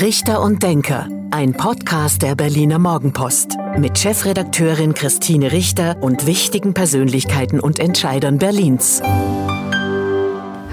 Richter 0.00 0.42
und 0.42 0.62
Denker, 0.62 1.08
ein 1.30 1.54
Podcast 1.54 2.20
der 2.20 2.34
Berliner 2.34 2.78
Morgenpost 2.78 3.56
mit 3.78 3.98
Chefredakteurin 3.98 4.92
Christine 4.92 5.52
Richter 5.52 5.96
und 6.02 6.26
wichtigen 6.26 6.74
Persönlichkeiten 6.74 7.60
und 7.60 7.78
Entscheidern 7.78 8.36
Berlins. 8.36 9.00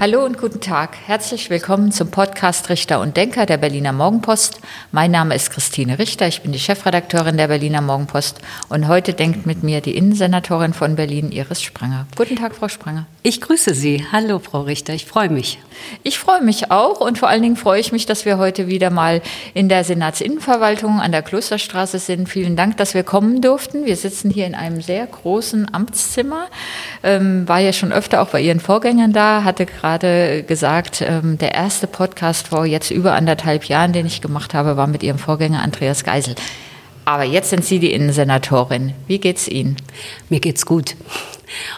Hallo 0.04 0.22
und 0.22 0.36
guten 0.36 0.60
Tag. 0.60 0.98
Herzlich 1.06 1.48
willkommen 1.48 1.90
zum 1.90 2.10
Podcast 2.10 2.68
Richter 2.68 3.00
und 3.00 3.16
Denker 3.16 3.46
der 3.46 3.56
Berliner 3.56 3.94
Morgenpost. 3.94 4.60
Mein 4.92 5.10
Name 5.10 5.34
ist 5.34 5.50
Christine 5.50 5.98
Richter, 5.98 6.28
ich 6.28 6.42
bin 6.42 6.52
die 6.52 6.58
Chefredakteurin 6.58 7.38
der 7.38 7.48
Berliner 7.48 7.80
Morgenpost 7.80 8.38
und 8.68 8.86
heute 8.86 9.14
denkt 9.14 9.46
mit 9.46 9.62
mir 9.62 9.80
die 9.80 9.96
Innensenatorin 9.96 10.74
von 10.74 10.96
Berlin, 10.96 11.32
Iris 11.32 11.62
Spranger. 11.62 12.06
Guten 12.16 12.36
Tag, 12.36 12.54
Frau 12.54 12.68
Spranger. 12.68 13.06
Ich 13.22 13.40
grüße 13.40 13.72
Sie. 13.72 14.04
Hallo, 14.12 14.40
Frau 14.40 14.60
Richter, 14.60 14.92
ich 14.92 15.06
freue 15.06 15.30
mich. 15.30 15.58
Ich 16.02 16.18
freue 16.18 16.42
mich 16.42 16.70
auch 16.70 17.00
und 17.00 17.16
vor 17.16 17.30
allen 17.30 17.40
Dingen 17.40 17.56
freue 17.56 17.80
ich 17.80 17.90
mich, 17.90 18.04
dass 18.04 18.26
wir 18.26 18.36
heute 18.36 18.66
wieder 18.66 18.90
mal 18.90 19.22
in 19.54 19.70
der 19.70 19.84
Senatsinnenverwaltung 19.84 21.00
an 21.00 21.12
der 21.12 21.22
Klosterstraße 21.22 21.98
sind. 21.98 22.28
Vielen 22.28 22.56
Dank, 22.56 22.76
dass 22.76 22.92
wir 22.92 23.04
kommen 23.04 23.40
durften. 23.40 23.86
Wir 23.86 23.96
sitzen 23.96 24.28
hier 24.28 24.46
in 24.46 24.54
einem 24.54 24.82
sehr 24.82 25.06
großen 25.06 25.72
Amtszimmer. 25.72 26.48
Ähm, 27.02 27.48
war 27.48 27.60
ja 27.60 27.72
schon 27.72 27.90
öfter 27.90 28.20
auch 28.20 28.28
bei 28.28 28.42
Ihren 28.42 28.60
Vorgängern 28.60 29.14
da, 29.14 29.44
hatte 29.44 29.64
gerade 29.64 29.93
gesagt, 29.98 31.02
ähm, 31.06 31.38
der 31.38 31.54
erste 31.54 31.86
Podcast 31.86 32.48
vor 32.48 32.66
jetzt 32.66 32.90
über 32.90 33.12
anderthalb 33.12 33.64
Jahren, 33.64 33.92
den 33.92 34.06
ich 34.06 34.20
gemacht 34.20 34.54
habe, 34.54 34.76
war 34.76 34.86
mit 34.86 35.02
Ihrem 35.02 35.18
Vorgänger 35.18 35.62
Andreas 35.62 36.04
Geisel. 36.04 36.34
Aber 37.04 37.24
jetzt 37.24 37.50
sind 37.50 37.64
Sie 37.64 37.78
die 37.78 37.92
Innensenatorin. 37.92 38.94
Wie 39.06 39.18
geht's 39.18 39.46
Ihnen? 39.48 39.76
Mir 40.28 40.40
geht's 40.40 40.64
gut. 40.64 40.96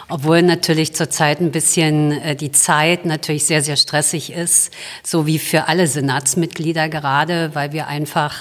Obwohl 0.09 0.41
natürlich 0.41 0.93
zurzeit 0.93 1.41
ein 1.41 1.51
bisschen 1.51 2.11
äh, 2.11 2.35
die 2.35 2.51
Zeit 2.51 3.05
natürlich 3.05 3.45
sehr, 3.45 3.61
sehr 3.61 3.75
stressig 3.75 4.31
ist, 4.31 4.73
so 5.03 5.25
wie 5.25 5.39
für 5.39 5.67
alle 5.67 5.87
Senatsmitglieder 5.87 6.89
gerade, 6.89 7.51
weil 7.53 7.73
wir 7.73 7.87
einfach 7.87 8.35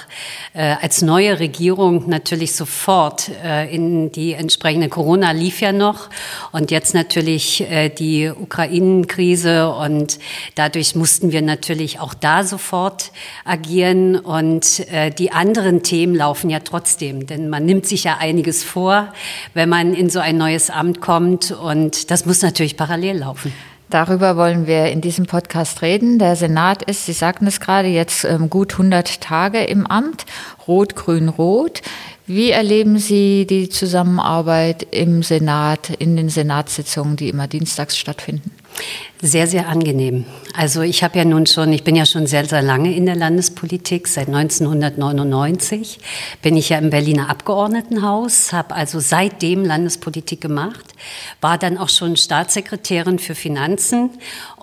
äh, 0.54 0.76
als 0.80 1.02
neue 1.02 1.38
Regierung 1.40 2.08
natürlich 2.08 2.55
sofort 2.55 3.30
äh, 3.44 3.74
in 3.74 4.12
die 4.12 4.34
entsprechende 4.34 4.88
Corona 4.88 5.33
lief 5.33 5.60
ja 5.60 5.72
noch 5.72 6.08
und 6.52 6.70
jetzt 6.70 6.94
natürlich 6.94 7.64
die 7.98 8.30
Ukraine-Krise 8.30 9.70
und 9.70 10.18
dadurch 10.55 10.94
mussten 10.94 11.33
wir 11.33 11.42
natürlich 11.42 12.00
auch 12.00 12.14
da 12.14 12.44
sofort 12.44 13.11
agieren 13.44 14.16
und 14.16 14.86
die 15.18 15.33
anderen 15.33 15.83
Themen 15.83 16.14
laufen 16.14 16.50
ja 16.50 16.61
trotzdem, 16.61 17.27
denn 17.27 17.48
man 17.48 17.64
nimmt 17.64 17.86
sich 17.86 18.05
ja 18.05 18.18
einiges 18.18 18.64
vor, 18.64 19.12
wenn 19.55 19.68
man 19.68 19.94
in 19.94 20.11
so 20.11 20.20
ein 20.20 20.36
neues 20.36 20.70
Amt 20.70 21.00
kommt 21.00 21.16
kommt. 21.17 21.50
Und 21.50 22.11
das 22.11 22.27
muss 22.27 22.42
natürlich 22.42 22.77
parallel 22.77 23.19
laufen. 23.19 23.53
Darüber 23.89 24.36
wollen 24.36 24.67
wir 24.67 24.86
in 24.86 25.00
diesem 25.00 25.27
Podcast 25.27 25.81
reden. 25.81 26.19
Der 26.19 26.36
Senat 26.36 26.83
ist, 26.83 27.06
Sie 27.06 27.12
sagten 27.12 27.47
es 27.47 27.61
gerade, 27.61 27.89
jetzt 27.89 28.25
ähm, 28.25 28.50
gut 28.50 28.73
100 28.73 29.20
Tage 29.20 29.62
im 29.64 29.86
Amt. 29.86 30.27
Rot, 30.67 30.95
Grün, 30.97 31.28
Rot. 31.28 31.83
Wie 32.27 32.50
erleben 32.50 32.98
Sie 32.98 33.47
die 33.47 33.69
Zusammenarbeit 33.69 34.89
im 34.91 35.23
Senat, 35.23 35.91
in 35.91 36.17
den 36.17 36.28
Senatssitzungen, 36.28 37.17
die 37.17 37.28
immer 37.28 37.47
dienstags 37.47 37.97
stattfinden? 37.97 38.51
Sehr, 39.22 39.46
sehr 39.46 39.69
angenehm. 39.69 40.27
Also 40.55 40.82
ich 40.82 41.02
habe 41.02 41.16
ja 41.16 41.24
nun 41.24 41.46
schon, 41.46 41.72
ich 41.72 41.84
bin 41.84 41.96
ja 41.96 42.05
schon 42.05 42.27
sehr, 42.27 42.44
sehr 42.44 42.60
lange 42.60 42.94
in 42.94 43.06
der 43.06 43.16
Landespolitik. 43.16 44.08
Seit 44.08 44.28
1999 44.28 45.98
bin 46.42 46.55
ich 46.55 46.68
ja 46.68 46.77
im 46.77 46.91
Berliner 46.91 47.30
Abgeordnetenhaus, 47.30 48.52
habe 48.52 48.74
also 48.74 49.00
seitdem 49.00 49.64
Landespolitik 49.64 50.42
gemacht, 50.42 50.84
war 51.41 51.56
dann 51.56 51.78
auch 51.78 51.88
schon 51.88 52.16
Staatssekretärin 52.16 53.18
für 53.18 53.34
Finanzen 53.34 54.10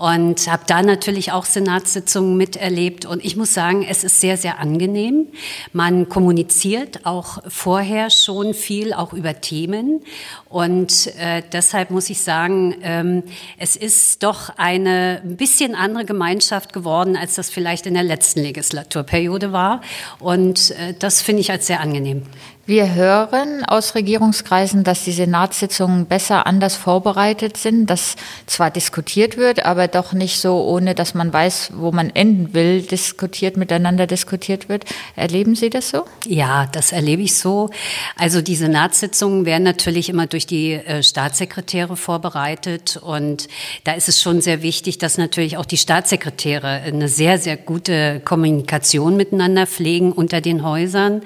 und 0.03 0.49
habe 0.49 0.63
da 0.67 0.81
natürlich 0.81 1.31
auch 1.31 1.45
Senatssitzungen 1.45 2.35
miterlebt. 2.35 3.05
Und 3.05 3.23
ich 3.23 3.37
muss 3.37 3.53
sagen, 3.53 3.85
es 3.89 4.03
ist 4.03 4.19
sehr, 4.19 4.35
sehr 4.35 4.59
angenehm. 4.59 5.27
Man 5.71 6.09
kommuniziert 6.09 7.05
auch 7.05 7.37
vorher 7.47 8.09
schon 8.09 8.53
viel, 8.53 8.91
auch 8.91 9.13
über 9.13 9.39
Themen. 9.39 10.01
Und 10.49 11.07
äh, 11.17 11.41
deshalb 11.53 11.89
muss 11.89 12.09
ich 12.09 12.19
sagen, 12.19 12.75
ähm, 12.81 13.23
es 13.57 13.77
ist 13.77 14.23
doch 14.23 14.49
eine 14.57 15.21
ein 15.23 15.37
bisschen 15.37 15.73
andere 15.73 16.03
Gemeinschaft 16.03 16.73
geworden, 16.73 17.15
als 17.15 17.35
das 17.35 17.49
vielleicht 17.49 17.85
in 17.85 17.93
der 17.93 18.03
letzten 18.03 18.41
Legislaturperiode 18.41 19.53
war. 19.53 19.79
Und 20.19 20.71
äh, 20.71 20.95
das 20.99 21.21
finde 21.21 21.39
ich 21.39 21.49
als 21.49 21.67
sehr 21.67 21.79
angenehm. 21.79 22.23
Wir 22.65 22.95
hören 22.95 23.65
aus 23.65 23.93
Regierungskreisen, 23.93 24.85
dass 24.85 25.03
die 25.03 25.11
Senatssitzungen 25.11 26.05
besser 26.05 26.47
anders 26.47 26.77
vorbereitet 26.77 27.57
sind, 27.57 27.89
dass 27.89 28.15
zwar 28.45 28.71
diskutiert 28.71 29.35
wird, 29.35 29.65
aber 29.65 29.89
doch 29.89 30.13
nicht 30.13 30.39
so, 30.39 30.63
ohne 30.63 30.95
dass 30.95 31.13
man 31.13 31.33
weiß, 31.33 31.71
wo 31.75 31.91
man 31.91 32.09
enden 32.11 32.53
will, 32.53 32.81
diskutiert, 32.81 33.57
miteinander 33.57 34.07
diskutiert 34.07 34.69
wird. 34.69 34.85
Erleben 35.17 35.55
Sie 35.55 35.69
das 35.69 35.89
so? 35.89 36.05
Ja, 36.25 36.67
das 36.71 36.93
erlebe 36.93 37.23
ich 37.23 37.35
so. 37.35 37.69
Also 38.15 38.41
die 38.41 38.55
Senatssitzungen 38.55 39.45
werden 39.45 39.63
natürlich 39.63 40.07
immer 40.07 40.27
durch 40.27 40.47
die 40.47 40.71
äh, 40.71 41.03
Staatssekretäre 41.03 41.97
vorbereitet 41.97 42.95
und 42.95 43.49
da 43.83 43.91
ist 43.91 44.07
es 44.07 44.21
schon 44.21 44.39
sehr 44.39 44.61
wichtig, 44.61 44.99
dass 44.99 45.17
natürlich 45.17 45.57
auch 45.57 45.65
die 45.65 45.75
Staatssekretäre 45.75 46.67
eine 46.67 47.09
sehr, 47.09 47.39
sehr 47.39 47.57
gute 47.57 48.21
Kommunikation 48.23 49.17
miteinander 49.17 49.67
pflegen 49.67 50.13
unter 50.13 50.39
den 50.39 50.63
Häusern 50.63 51.23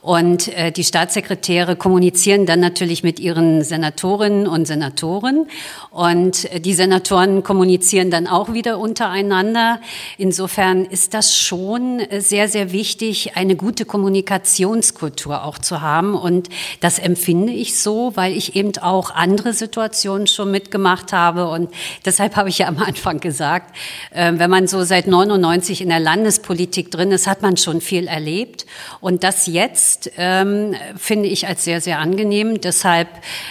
und 0.00 0.48
äh, 0.56 0.72
die 0.78 0.84
Staatssekretäre 0.84 1.74
kommunizieren 1.74 2.46
dann 2.46 2.60
natürlich 2.60 3.02
mit 3.02 3.18
ihren 3.18 3.64
Senatorinnen 3.64 4.46
und 4.46 4.66
Senatoren. 4.66 5.48
Und 5.90 6.48
die 6.64 6.72
Senatoren 6.72 7.42
kommunizieren 7.42 8.12
dann 8.12 8.28
auch 8.28 8.52
wieder 8.52 8.78
untereinander. 8.78 9.80
Insofern 10.18 10.84
ist 10.84 11.14
das 11.14 11.36
schon 11.36 12.00
sehr, 12.18 12.48
sehr 12.48 12.70
wichtig, 12.70 13.36
eine 13.36 13.56
gute 13.56 13.84
Kommunikationskultur 13.84 15.44
auch 15.44 15.58
zu 15.58 15.80
haben. 15.80 16.14
Und 16.14 16.48
das 16.80 17.00
empfinde 17.00 17.52
ich 17.52 17.80
so, 17.80 18.12
weil 18.14 18.36
ich 18.36 18.54
eben 18.54 18.78
auch 18.78 19.10
andere 19.10 19.54
Situationen 19.54 20.28
schon 20.28 20.52
mitgemacht 20.52 21.12
habe. 21.12 21.48
Und 21.48 21.70
deshalb 22.04 22.36
habe 22.36 22.50
ich 22.50 22.58
ja 22.58 22.68
am 22.68 22.78
Anfang 22.78 23.18
gesagt, 23.18 23.74
ähm, 24.14 24.38
wenn 24.38 24.50
man 24.50 24.68
so 24.68 24.84
seit 24.84 25.08
99 25.08 25.80
in 25.80 25.88
der 25.88 25.98
Landespolitik 25.98 26.92
drin 26.92 27.10
ist, 27.10 27.26
hat 27.26 27.42
man 27.42 27.56
schon 27.56 27.80
viel 27.80 28.06
erlebt. 28.06 28.64
Und 29.00 29.24
das 29.24 29.48
jetzt 29.48 30.12
ähm, 30.16 30.67
finde 30.96 31.28
ich 31.28 31.46
als 31.46 31.64
sehr, 31.64 31.80
sehr 31.80 31.98
angenehm. 31.98 32.60
Deshalb 32.60 33.08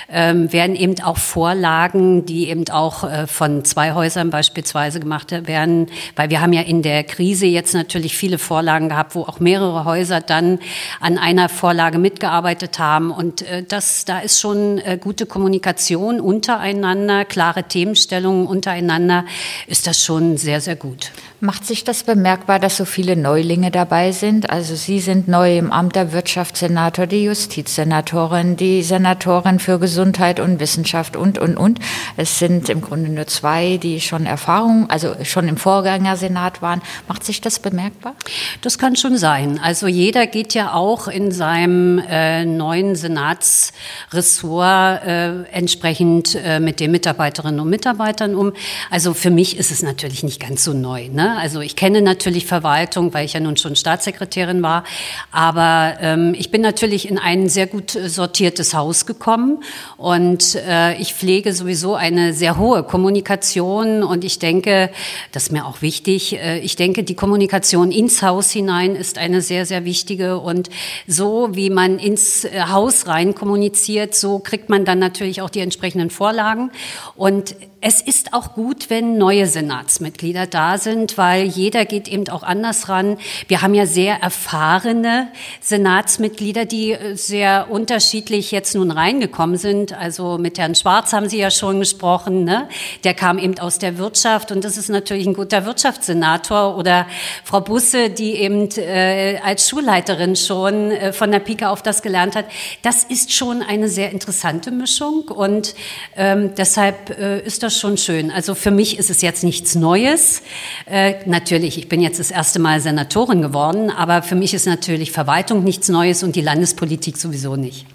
ähm, 0.09 0.51
werden 0.51 0.75
eben 0.75 0.99
auch 1.01 1.17
Vorlagen, 1.17 2.25
die 2.25 2.49
eben 2.49 2.67
auch 2.69 3.03
äh, 3.03 3.27
von 3.27 3.65
zwei 3.65 3.93
Häusern 3.93 4.29
beispielsweise 4.29 4.99
gemacht 4.99 5.31
werden, 5.31 5.87
weil 6.15 6.29
wir 6.29 6.41
haben 6.41 6.53
ja 6.53 6.61
in 6.61 6.81
der 6.81 7.03
Krise 7.03 7.45
jetzt 7.45 7.73
natürlich 7.73 8.17
viele 8.17 8.37
Vorlagen 8.37 8.89
gehabt, 8.89 9.15
wo 9.15 9.23
auch 9.23 9.39
mehrere 9.39 9.85
Häuser 9.85 10.21
dann 10.21 10.59
an 10.99 11.17
einer 11.17 11.49
Vorlage 11.49 11.97
mitgearbeitet 11.97 12.79
haben. 12.79 13.11
Und 13.11 13.41
äh, 13.43 13.63
das, 13.63 14.05
da 14.05 14.19
ist 14.19 14.39
schon 14.39 14.79
äh, 14.79 14.97
gute 14.99 15.25
Kommunikation 15.25 16.19
untereinander, 16.19 17.25
klare 17.25 17.63
Themenstellungen 17.63 18.47
untereinander, 18.47 19.25
ist 19.67 19.87
das 19.87 20.03
schon 20.03 20.37
sehr, 20.37 20.61
sehr 20.61 20.75
gut. 20.75 21.11
Macht 21.39 21.67
sich 21.67 21.83
das 21.83 22.01
bemerkbar, 22.01 22.57
dass 22.57 22.77
so 22.77 22.85
viele 22.85 23.15
Neulinge 23.15 23.69
dabei 23.69 24.11
sind? 24.11 24.49
Also 24.49 24.73
Sie 24.73 24.99
sind 24.99 25.27
neu 25.27 25.59
im 25.59 25.71
Amt 25.71 25.95
der 25.95 26.11
Wirtschaftssenator, 26.11 27.05
die 27.05 27.25
Justizsenatorin, 27.25 28.57
die 28.57 28.81
Senatorin 28.81 29.59
für 29.59 29.77
Gesundheit 29.77 30.39
und 30.39 30.59
Wissenschaft 30.59 31.15
und, 31.15 31.37
und, 31.37 31.55
und. 31.55 31.77
Es 32.15 32.39
sind 32.39 32.69
im 32.69 32.81
Grunde 32.81 33.11
nur 33.11 33.27
zwei, 33.27 33.77
die 33.77 34.01
schon 34.01 34.25
Erfahrung, 34.25 34.89
also 34.89 35.13
schon 35.21 35.47
im 35.47 35.57
Vorgängersenat 35.57 36.63
waren. 36.63 36.81
Macht 37.07 37.23
sich 37.23 37.39
das 37.39 37.59
bemerkbar? 37.59 38.15
Das 38.61 38.79
kann 38.79 38.95
schon 38.95 39.15
sein. 39.15 39.59
Also 39.61 39.85
jeder 39.85 40.25
geht 40.25 40.55
ja 40.55 40.73
auch 40.73 41.07
in 41.07 41.31
seinem 41.31 41.99
äh, 41.99 42.45
neuen 42.45 42.95
Senatsressort 42.95 45.05
äh, 45.05 45.43
entsprechend 45.51 46.33
äh, 46.33 46.59
mit 46.59 46.79
den 46.79 46.89
Mitarbeiterinnen 46.89 47.59
und 47.59 47.69
Mitarbeitern 47.69 48.33
um. 48.33 48.53
Also 48.89 49.13
für 49.13 49.29
mich 49.29 49.57
ist 49.57 49.69
es 49.69 49.83
natürlich 49.83 50.23
nicht 50.23 50.39
ganz 50.39 50.63
so 50.63 50.73
neu. 50.73 51.09
Ne? 51.09 51.26
Also 51.35 51.61
ich 51.61 51.75
kenne 51.75 52.01
natürlich 52.01 52.45
Verwaltung, 52.45 53.13
weil 53.13 53.25
ich 53.25 53.33
ja 53.33 53.39
nun 53.39 53.57
schon 53.57 53.75
Staatssekretärin 53.75 54.61
war, 54.61 54.83
aber 55.31 55.97
ähm, 55.99 56.33
ich 56.37 56.51
bin 56.51 56.61
natürlich 56.61 57.09
in 57.09 57.17
ein 57.17 57.49
sehr 57.49 57.67
gut 57.67 57.95
äh, 57.95 58.07
sortiertes 58.09 58.73
Haus 58.73 59.05
gekommen. 59.05 59.63
Und 59.97 60.55
äh, 60.55 60.95
ich 60.99 61.13
pflege 61.13 61.53
sowieso 61.53 61.95
eine 61.95 62.33
sehr 62.33 62.57
hohe 62.57 62.83
Kommunikation. 62.83 64.03
Und 64.03 64.23
ich 64.23 64.39
denke, 64.39 64.89
das 65.31 65.43
ist 65.43 65.51
mir 65.51 65.65
auch 65.65 65.81
wichtig, 65.81 66.33
äh, 66.35 66.59
ich 66.59 66.75
denke, 66.75 67.03
die 67.03 67.15
Kommunikation 67.15 67.91
ins 67.91 68.21
Haus 68.21 68.51
hinein 68.51 68.95
ist 68.95 69.17
eine 69.17 69.41
sehr, 69.41 69.65
sehr 69.65 69.85
wichtige. 69.85 70.39
Und 70.39 70.69
so 71.07 71.49
wie 71.53 71.69
man 71.69 71.99
ins 71.99 72.45
äh, 72.45 72.61
Haus 72.69 73.07
rein 73.07 73.35
kommuniziert, 73.35 74.15
so 74.15 74.39
kriegt 74.39 74.69
man 74.69 74.85
dann 74.85 74.99
natürlich 74.99 75.41
auch 75.41 75.49
die 75.49 75.59
entsprechenden 75.59 76.09
Vorlagen. 76.09 76.71
Und 77.15 77.55
es 77.79 78.01
ist 78.01 78.33
auch 78.33 78.53
gut, 78.53 78.89
wenn 78.89 79.17
neue 79.17 79.45
Senatsmitglieder 79.45 80.47
da 80.47 80.77
sind, 80.77 81.16
weil 81.17 81.43
jeder 81.43 81.85
geht 81.85 82.07
eben 82.07 82.27
auch 82.29 82.43
anders 82.43 82.89
ran. 82.89 83.17
Wir 83.47 83.61
haben 83.61 83.73
ja 83.73 83.85
sehr 83.85 84.21
erfahrene 84.21 85.29
Senatsmitglieder, 85.61 86.65
die 86.65 86.91
äh, 86.91 87.15
sehr 87.15 87.67
unterschiedlich 87.69 88.51
jetzt 88.51 88.75
nun 88.75 88.91
reingekommen 88.91 89.57
sind. 89.57 89.93
Also 89.93 90.37
mit 90.37 90.57
Herrn 90.57 90.75
Schwarz 90.75 91.13
haben 91.13 91.29
Sie 91.29 91.37
ja 91.37 91.51
schon 91.51 91.79
gesprochen. 91.79 92.43
Ne? 92.43 92.67
Der 93.03 93.13
kam 93.13 93.39
eben 93.39 93.57
aus 93.59 93.79
der 93.79 93.97
Wirtschaft 93.97 94.51
und 94.51 94.63
das 94.63 94.77
ist 94.77 94.89
natürlich 94.89 95.27
ein 95.27 95.33
guter 95.33 95.65
Wirtschaftssenator. 95.65 96.77
Oder 96.77 97.07
Frau 97.43 97.61
Busse, 97.61 98.09
die 98.09 98.35
eben 98.35 98.69
äh, 98.77 99.39
als 99.43 99.69
Schulleiterin 99.69 100.35
schon 100.35 100.91
äh, 100.91 101.13
von 101.13 101.31
der 101.31 101.39
Pike 101.39 101.69
auf 101.69 101.81
das 101.81 102.01
gelernt 102.01 102.35
hat. 102.35 102.45
Das 102.81 103.03
ist 103.03 103.33
schon 103.33 103.61
eine 103.61 103.89
sehr 103.89 104.11
interessante 104.11 104.71
Mischung 104.71 105.23
und 105.23 105.75
ähm, 106.15 106.53
deshalb 106.55 107.17
äh, 107.17 107.39
ist 107.39 107.63
das 107.63 107.77
schon 107.79 107.97
schön. 107.97 108.31
Also 108.31 108.55
für 108.55 108.71
mich 108.71 108.97
ist 108.97 109.09
es 109.09 109.21
jetzt 109.21 109.43
nichts 109.43 109.75
Neues. 109.75 110.43
Äh, 110.85 111.06
natürlich, 111.25 111.77
ich 111.77 111.89
bin 111.89 112.01
jetzt 112.01 112.19
das 112.19 112.31
erste 112.31 112.59
Mal 112.59 112.79
Senatorin 112.79 113.41
geworden, 113.41 113.89
aber 113.89 114.23
für 114.23 114.35
mich 114.35 114.53
ist 114.53 114.65
natürlich 114.65 115.11
Verwaltung 115.11 115.63
nichts 115.63 115.89
Neues 115.89 116.23
und 116.23 116.35
die 116.35 116.41
Landespolitik 116.41 117.17
sowieso 117.17 117.55
nicht. 117.55 117.85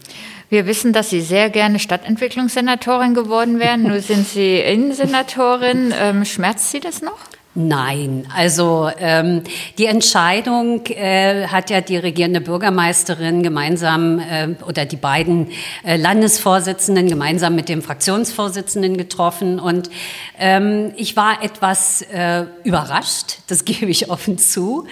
Wir 0.48 0.66
wissen, 0.66 0.92
dass 0.92 1.08
Sie 1.08 1.22
sehr 1.22 1.48
gerne 1.48 1.78
Stadtentwicklungssenatorin 1.78 3.14
geworden 3.14 3.58
wären. 3.58 3.82
Nur 3.88 4.00
sind 4.00 4.28
Sie 4.28 4.58
Innensenatorin. 4.58 5.94
Ähm, 5.98 6.24
schmerzt 6.24 6.70
Sie 6.70 6.80
das 6.80 7.00
noch? 7.00 7.18
Nein, 7.54 8.26
also 8.34 8.88
ähm, 8.98 9.42
die 9.76 9.84
Entscheidung 9.84 10.86
äh, 10.86 11.48
hat 11.48 11.68
ja 11.68 11.82
die 11.82 11.98
regierende 11.98 12.40
Bürgermeisterin 12.40 13.42
gemeinsam 13.42 14.20
äh, 14.20 14.54
oder 14.66 14.86
die 14.86 14.96
beiden 14.96 15.48
äh, 15.84 15.98
Landesvorsitzenden 15.98 17.08
gemeinsam 17.08 17.54
mit 17.54 17.68
dem 17.68 17.82
Fraktionsvorsitzenden 17.82 18.96
getroffen. 18.96 19.60
Und 19.60 19.90
ähm, 20.38 20.92
ich 20.96 21.14
war 21.14 21.44
etwas 21.44 22.00
äh, 22.00 22.46
überrascht, 22.64 23.40
das 23.48 23.64
gebe 23.66 23.90
ich 23.90 24.08
offen 24.08 24.38
zu, 24.38 24.86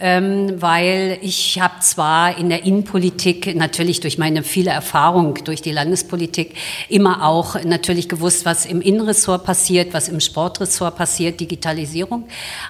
ähm, 0.00 0.60
weil 0.60 1.16
ich 1.22 1.60
habe 1.60 1.74
zwar 1.78 2.36
in 2.36 2.48
der 2.48 2.64
Innenpolitik 2.64 3.54
natürlich 3.54 4.00
durch 4.00 4.18
meine 4.18 4.42
viele 4.42 4.72
Erfahrung 4.72 5.34
durch 5.44 5.62
die 5.62 5.70
Landespolitik 5.70 6.56
immer 6.88 7.24
auch 7.24 7.62
natürlich 7.62 8.08
gewusst, 8.08 8.44
was 8.44 8.66
im 8.66 8.80
Innenressort 8.80 9.44
passiert, 9.44 9.94
was 9.94 10.08
im 10.08 10.18
Sportressort 10.18 10.96
passiert, 10.96 11.38
Digitalisierung 11.38 11.99
Digitalisierung. 12.00 12.24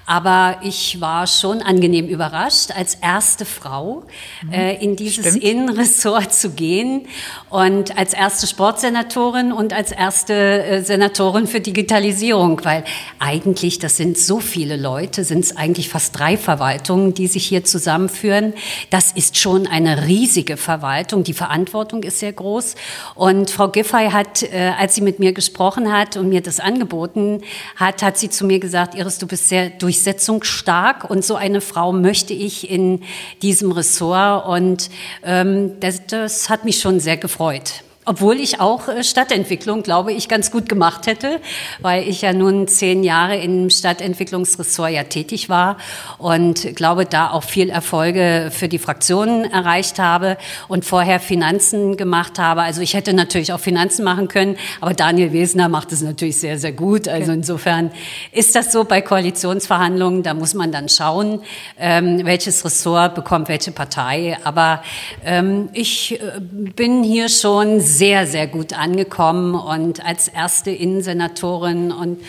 Aber 0.06 0.56
ich 0.62 1.00
war 1.00 1.26
schon 1.26 1.62
angenehm 1.62 2.08
überrascht, 2.08 2.70
als 2.72 2.96
erste 2.96 3.44
Frau 3.44 4.04
mhm. 4.42 4.52
äh, 4.52 4.74
in 4.82 4.96
dieses 4.96 5.26
Stimmt. 5.26 5.44
Innenressort 5.44 6.32
zu 6.32 6.50
gehen 6.50 7.06
und 7.48 7.96
als 7.96 8.14
erste 8.14 8.46
Sportsenatorin 8.46 9.52
und 9.52 9.72
als 9.72 9.92
erste 9.92 10.34
äh, 10.34 10.82
Senatorin 10.82 11.46
für 11.46 11.60
Digitalisierung, 11.60 12.60
weil 12.64 12.84
eigentlich, 13.18 13.78
das 13.78 13.96
sind 13.96 14.18
so 14.18 14.40
viele 14.40 14.76
Leute, 14.76 15.24
sind 15.24 15.44
es 15.44 15.56
eigentlich 15.56 15.88
fast 15.88 16.18
drei 16.18 16.36
Verwaltungen, 16.36 17.14
die 17.14 17.26
sich 17.26 17.46
hier 17.46 17.64
zusammenführen. 17.64 18.54
Das 18.90 19.12
ist 19.12 19.38
schon 19.38 19.66
eine 19.66 20.06
riesige 20.06 20.56
Verwaltung. 20.56 21.24
Die 21.24 21.34
Verantwortung 21.34 22.02
ist 22.02 22.18
sehr 22.18 22.32
groß. 22.32 22.74
Und 23.14 23.50
Frau 23.50 23.68
Giffey 23.68 24.10
hat, 24.10 24.42
äh, 24.42 24.72
als 24.78 24.94
sie 24.94 25.02
mit 25.02 25.18
mir 25.18 25.32
gesprochen 25.32 25.92
hat 25.92 26.16
und 26.16 26.28
mir 26.28 26.40
das 26.40 26.60
angeboten 26.60 27.42
hat, 27.76 28.02
hat 28.02 28.18
sie 28.18 28.30
zu 28.30 28.44
mir 28.44 28.58
gesagt, 28.58 28.94
Iris, 28.94 29.19
du 29.20 29.26
bist 29.26 29.48
sehr 29.48 29.70
durchsetzungsstark 29.70 31.08
und 31.08 31.24
so 31.24 31.36
eine 31.36 31.60
Frau 31.60 31.92
möchte 31.92 32.32
ich 32.34 32.70
in 32.70 33.02
diesem 33.42 33.72
Ressort 33.72 34.46
und 34.46 34.90
ähm, 35.22 35.78
das, 35.80 36.06
das 36.06 36.48
hat 36.48 36.64
mich 36.64 36.80
schon 36.80 37.00
sehr 37.00 37.16
gefreut. 37.16 37.84
Obwohl 38.06 38.40
ich 38.40 38.60
auch 38.60 38.88
äh, 38.88 39.04
Stadtentwicklung, 39.04 39.82
glaube 39.82 40.14
ich, 40.14 40.26
ganz 40.26 40.50
gut 40.50 40.70
gemacht 40.70 41.06
hätte, 41.06 41.38
weil 41.80 42.08
ich 42.08 42.22
ja 42.22 42.32
nun 42.32 42.66
zehn 42.66 43.04
Jahre 43.04 43.36
im 43.36 43.68
Stadtentwicklungsressort 43.68 44.90
ja 44.90 45.04
tätig 45.04 45.50
war 45.50 45.76
und 46.16 46.74
glaube, 46.76 47.04
da 47.04 47.30
auch 47.30 47.44
viel 47.44 47.68
Erfolge 47.68 48.50
für 48.50 48.68
die 48.68 48.78
Fraktionen 48.78 49.44
erreicht 49.44 49.98
habe 49.98 50.38
und 50.66 50.86
vorher 50.86 51.20
Finanzen 51.20 51.98
gemacht 51.98 52.38
habe. 52.38 52.62
Also 52.62 52.80
ich 52.80 52.94
hätte 52.94 53.12
natürlich 53.12 53.52
auch 53.52 53.60
Finanzen 53.60 54.02
machen 54.02 54.28
können, 54.28 54.56
aber 54.80 54.94
Daniel 54.94 55.34
Wesner 55.34 55.68
macht 55.68 55.92
es 55.92 56.00
natürlich 56.00 56.38
sehr, 56.38 56.58
sehr 56.58 56.72
gut. 56.72 57.06
Also 57.06 57.32
insofern 57.32 57.90
ist 58.32 58.54
das 58.54 58.72
so 58.72 58.84
bei 58.84 59.02
Koalitionsverhandlungen, 59.02 60.22
da 60.22 60.32
muss 60.32 60.54
man 60.54 60.72
dann 60.72 60.88
schauen, 60.88 61.40
ähm, 61.78 62.24
welches 62.24 62.64
Ressort 62.64 63.14
bekommt 63.14 63.50
welche 63.50 63.72
Partei. 63.72 64.38
Aber 64.42 64.82
ähm, 65.22 65.68
ich 65.74 66.18
äh, 66.18 66.40
bin 66.40 67.02
hier 67.02 67.28
schon 67.28 67.89
sehr, 67.98 68.26
sehr 68.26 68.46
gut 68.46 68.72
angekommen 68.72 69.54
und 69.54 70.04
als 70.04 70.28
erste 70.28 70.70
Innensenatorin 70.70 71.92
und 71.92 72.20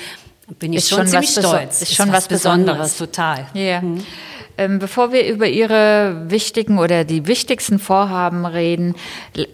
bin 0.59 0.73
ich 0.73 0.79
ist 0.79 0.89
schon, 0.89 0.99
schon 0.99 1.07
ziemlich 1.07 1.29
stolz. 1.31 1.81
Ist, 1.81 1.89
ist 1.89 1.95
schon 1.95 2.09
was, 2.09 2.15
was 2.15 2.27
Besonderes. 2.27 2.93
Besonderes. 2.93 2.97
Total. 2.97 3.47
Ja. 3.53 3.81
Mhm. 3.81 4.03
Ähm, 4.57 4.79
bevor 4.79 5.11
wir 5.11 5.27
über 5.27 5.47
Ihre 5.47 6.29
wichtigen 6.29 6.77
oder 6.77 7.03
die 7.03 7.25
wichtigsten 7.25 7.79
Vorhaben 7.79 8.45
reden, 8.45 8.95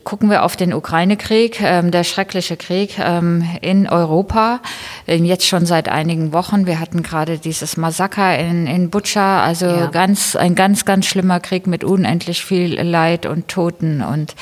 gucken 0.04 0.30
wir 0.30 0.44
auf 0.44 0.56
den 0.56 0.74
Ukraine-Krieg, 0.74 1.62
ähm, 1.62 1.92
der 1.92 2.04
schreckliche 2.04 2.58
Krieg 2.58 2.98
ähm, 3.00 3.48
in 3.62 3.88
Europa, 3.88 4.60
jetzt 5.06 5.46
schon 5.46 5.66
seit 5.66 5.88
einigen 5.88 6.34
Wochen. 6.34 6.66
Wir 6.66 6.80
hatten 6.80 7.04
gerade 7.04 7.38
dieses 7.38 7.78
Massaker 7.78 8.38
in, 8.38 8.68
in 8.68 8.90
Butscha, 8.90 9.44
also 9.44 9.68
ja. 9.68 9.86
ganz, 9.88 10.36
ein 10.36 10.56
ganz, 10.56 10.84
ganz 10.84 11.06
schlimmer 11.06 11.40
Krieg 11.40 11.68
mit 11.68 11.84
unendlich 11.84 12.44
viel 12.44 12.82
Leid 12.82 13.26
und 13.26 13.48
Toten 13.48 14.02
und 14.02 14.36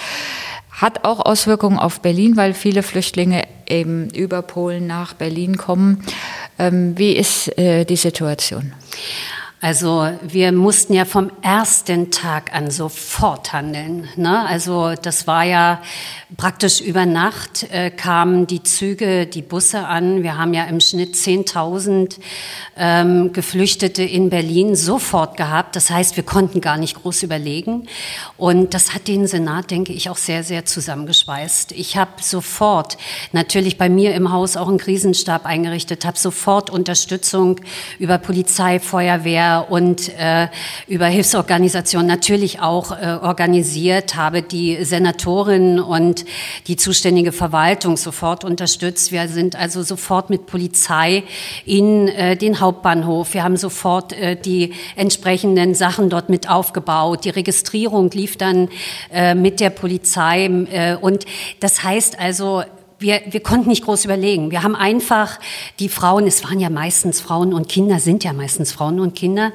hat 0.75 1.05
auch 1.05 1.25
Auswirkungen 1.25 1.79
auf 1.79 2.01
Berlin, 2.01 2.37
weil 2.37 2.53
viele 2.53 2.83
Flüchtlinge 2.83 3.47
eben 3.67 4.09
über 4.09 4.41
Polen 4.41 4.87
nach 4.87 5.13
Berlin 5.13 5.57
kommen. 5.57 6.03
Ähm, 6.59 6.97
wie 6.97 7.13
ist 7.13 7.57
äh, 7.57 7.85
die 7.85 7.95
Situation? 7.95 8.73
Also 9.65 10.11
wir 10.21 10.51
mussten 10.51 10.93
ja 10.93 11.05
vom 11.05 11.31
ersten 11.41 12.11
Tag 12.11 12.53
an 12.53 12.69
sofort 12.69 13.51
handeln. 13.51 14.07
Ne? 14.15 14.45
Also 14.47 14.93
das 14.93 15.25
war 15.25 15.43
ja 15.43 15.81
praktisch 16.37 16.81
über 16.81 17.07
Nacht 17.07 17.63
äh, 17.71 17.89
kamen 17.89 18.45
die 18.45 18.61
Züge, 18.61 19.25
die 19.25 19.41
Busse 19.41 19.87
an. 19.87 20.21
Wir 20.21 20.37
haben 20.37 20.53
ja 20.53 20.65
im 20.65 20.79
Schnitt 20.81 21.15
10.000 21.15 22.19
ähm, 22.77 23.33
Geflüchtete 23.33 24.03
in 24.03 24.29
Berlin 24.29 24.75
sofort 24.75 25.35
gehabt. 25.35 25.75
Das 25.75 25.89
heißt, 25.89 26.15
wir 26.15 26.23
konnten 26.23 26.61
gar 26.61 26.77
nicht 26.77 27.01
groß 27.01 27.23
überlegen. 27.23 27.87
Und 28.37 28.75
das 28.75 28.93
hat 28.93 29.07
den 29.07 29.25
Senat, 29.25 29.71
denke 29.71 29.93
ich, 29.93 30.11
auch 30.11 30.17
sehr, 30.17 30.43
sehr 30.43 30.65
zusammengeschweißt. 30.65 31.71
Ich 31.71 31.97
habe 31.97 32.11
sofort, 32.21 32.97
natürlich 33.31 33.79
bei 33.79 33.89
mir 33.89 34.13
im 34.13 34.31
Haus 34.31 34.57
auch 34.57 34.67
einen 34.67 34.77
Krisenstab 34.77 35.47
eingerichtet, 35.47 36.05
habe 36.05 36.19
sofort 36.19 36.69
Unterstützung 36.69 37.61
über 37.97 38.19
Polizei, 38.19 38.79
Feuerwehr 38.79 39.54
und 39.59 40.09
äh, 40.17 40.47
über 40.87 41.07
Hilfsorganisationen 41.07 42.07
natürlich 42.07 42.59
auch 42.59 42.91
äh, 42.91 43.17
organisiert, 43.21 44.15
habe 44.15 44.41
die 44.41 44.83
Senatorin 44.83 45.79
und 45.79 46.25
die 46.67 46.77
zuständige 46.77 47.31
Verwaltung 47.31 47.97
sofort 47.97 48.43
unterstützt. 48.43 49.11
Wir 49.11 49.27
sind 49.27 49.55
also 49.55 49.83
sofort 49.83 50.29
mit 50.29 50.45
Polizei 50.45 51.23
in 51.65 52.07
äh, 52.07 52.35
den 52.37 52.59
Hauptbahnhof. 52.59 53.33
Wir 53.33 53.43
haben 53.43 53.57
sofort 53.57 54.13
äh, 54.13 54.35
die 54.35 54.73
entsprechenden 54.95 55.75
Sachen 55.75 56.09
dort 56.09 56.29
mit 56.29 56.49
aufgebaut. 56.49 57.25
Die 57.25 57.29
Registrierung 57.29 58.09
lief 58.11 58.37
dann 58.37 58.69
äh, 59.11 59.35
mit 59.35 59.59
der 59.59 59.69
Polizei. 59.69 60.45
Äh, 60.45 60.95
und 60.95 61.25
das 61.59 61.83
heißt 61.83 62.19
also, 62.19 62.63
wir, 62.99 63.21
wir 63.29 63.41
konnten 63.41 63.69
nicht 63.69 63.83
groß 63.83 64.05
überlegen. 64.05 64.51
Wir 64.51 64.63
haben 64.63 64.75
einfach 64.75 65.39
die 65.79 65.89
Frauen, 65.89 66.27
es 66.27 66.43
waren 66.43 66.59
ja 66.59 66.69
meistens 66.69 67.19
Frauen 67.19 67.53
und 67.53 67.67
Kinder, 67.67 67.99
sind 67.99 68.23
ja 68.23 68.31
meistens 68.31 68.71
Frauen 68.71 68.99
und 68.99 69.15
Kinder, 69.15 69.51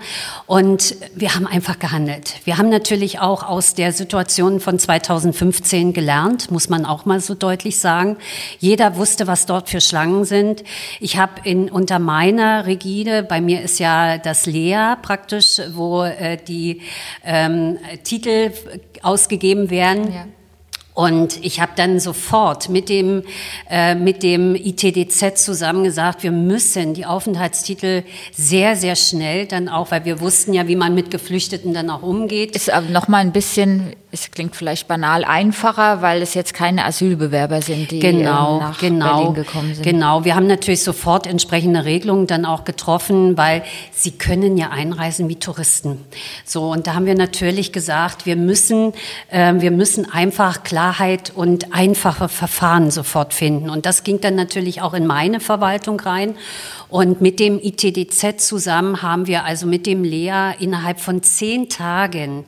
und 0.46 0.96
wir 1.14 1.34
haben 1.34 1.46
einfach 1.46 1.78
gehandelt. 1.78 2.34
Wir 2.44 2.58
haben 2.58 2.68
natürlich 2.68 3.18
auch 3.18 3.42
aus 3.42 3.74
der 3.74 3.92
Situation 3.92 4.60
von 4.60 4.78
2015 4.78 5.92
gelernt, 5.92 6.50
muss 6.50 6.68
man 6.68 6.84
auch 6.84 7.06
mal 7.06 7.20
so 7.20 7.34
deutlich 7.34 7.78
sagen. 7.78 8.16
Jeder 8.58 8.96
wusste, 8.96 9.26
was 9.26 9.46
dort 9.46 9.70
für 9.70 9.80
Schlangen 9.80 10.24
sind. 10.24 10.62
Ich 11.00 11.16
habe 11.16 11.32
in 11.44 11.70
unter 11.70 11.98
meiner 11.98 12.66
Rigide, 12.66 13.22
bei 13.22 13.40
mir 13.40 13.62
ist 13.62 13.78
ja 13.78 14.18
das 14.18 14.46
Lea 14.46 14.96
praktisch, 15.00 15.60
wo 15.72 16.02
äh, 16.02 16.36
die 16.36 16.82
ähm, 17.24 17.78
Titel 18.04 18.52
ausgegeben 19.02 19.70
werden. 19.70 20.12
Ja 20.12 20.26
und 20.94 21.42
ich 21.44 21.60
habe 21.60 21.72
dann 21.76 22.00
sofort 22.00 22.68
mit 22.68 22.88
dem, 22.88 23.22
äh, 23.70 23.94
mit 23.94 24.22
dem 24.24 24.56
ITDZ 24.56 25.36
zusammen 25.36 25.84
gesagt, 25.84 26.24
wir 26.24 26.32
müssen 26.32 26.94
die 26.94 27.06
Aufenthaltstitel 27.06 28.02
sehr, 28.32 28.74
sehr 28.74 28.96
schnell 28.96 29.46
dann 29.46 29.68
auch, 29.68 29.92
weil 29.92 30.04
wir 30.04 30.20
wussten 30.20 30.52
ja, 30.52 30.66
wie 30.66 30.76
man 30.76 30.94
mit 30.94 31.10
Geflüchteten 31.10 31.72
dann 31.72 31.90
auch 31.90 32.02
umgeht. 32.02 32.56
Ist 32.56 32.70
aber 32.70 32.88
noch 32.88 33.06
mal 33.06 33.18
ein 33.18 33.30
bisschen, 33.30 33.92
es 34.10 34.32
klingt 34.32 34.56
vielleicht 34.56 34.88
banal, 34.88 35.24
einfacher, 35.24 36.02
weil 36.02 36.22
es 36.22 36.34
jetzt 36.34 36.54
keine 36.54 36.84
Asylbewerber 36.84 37.62
sind, 37.62 37.92
die 37.92 38.00
genau, 38.00 38.58
nach 38.58 38.80
genau, 38.80 39.16
Berlin 39.18 39.34
gekommen 39.34 39.74
sind. 39.74 39.84
Genau, 39.84 40.24
wir 40.24 40.34
haben 40.34 40.48
natürlich 40.48 40.82
sofort 40.82 41.28
entsprechende 41.28 41.84
Regelungen 41.84 42.26
dann 42.26 42.44
auch 42.44 42.64
getroffen, 42.64 43.38
weil 43.38 43.62
sie 43.92 44.10
können 44.10 44.58
ja 44.58 44.70
einreisen 44.70 45.28
wie 45.28 45.36
Touristen. 45.36 46.04
So, 46.44 46.72
und 46.72 46.88
da 46.88 46.94
haben 46.94 47.06
wir 47.06 47.14
natürlich 47.14 47.72
gesagt, 47.72 48.26
wir 48.26 48.36
müssen, 48.36 48.92
äh, 49.30 49.54
wir 49.56 49.70
müssen 49.70 50.10
einfach 50.10 50.64
klar 50.64 50.89
Klarheit 50.90 51.30
und 51.36 51.72
einfache 51.72 52.28
Verfahren 52.28 52.90
sofort 52.90 53.32
finden. 53.32 53.70
Und 53.70 53.86
das 53.86 54.02
ging 54.02 54.20
dann 54.20 54.34
natürlich 54.34 54.82
auch 54.82 54.92
in 54.92 55.06
meine 55.06 55.38
Verwaltung 55.38 56.00
rein. 56.00 56.34
Und 56.90 57.20
mit 57.20 57.38
dem 57.38 57.60
ITDZ 57.60 58.44
zusammen 58.44 59.00
haben 59.00 59.28
wir 59.28 59.44
also 59.44 59.66
mit 59.66 59.86
dem 59.86 60.02
Lea 60.02 60.52
innerhalb 60.58 60.98
von 60.98 61.22
zehn 61.22 61.68
Tagen, 61.68 62.44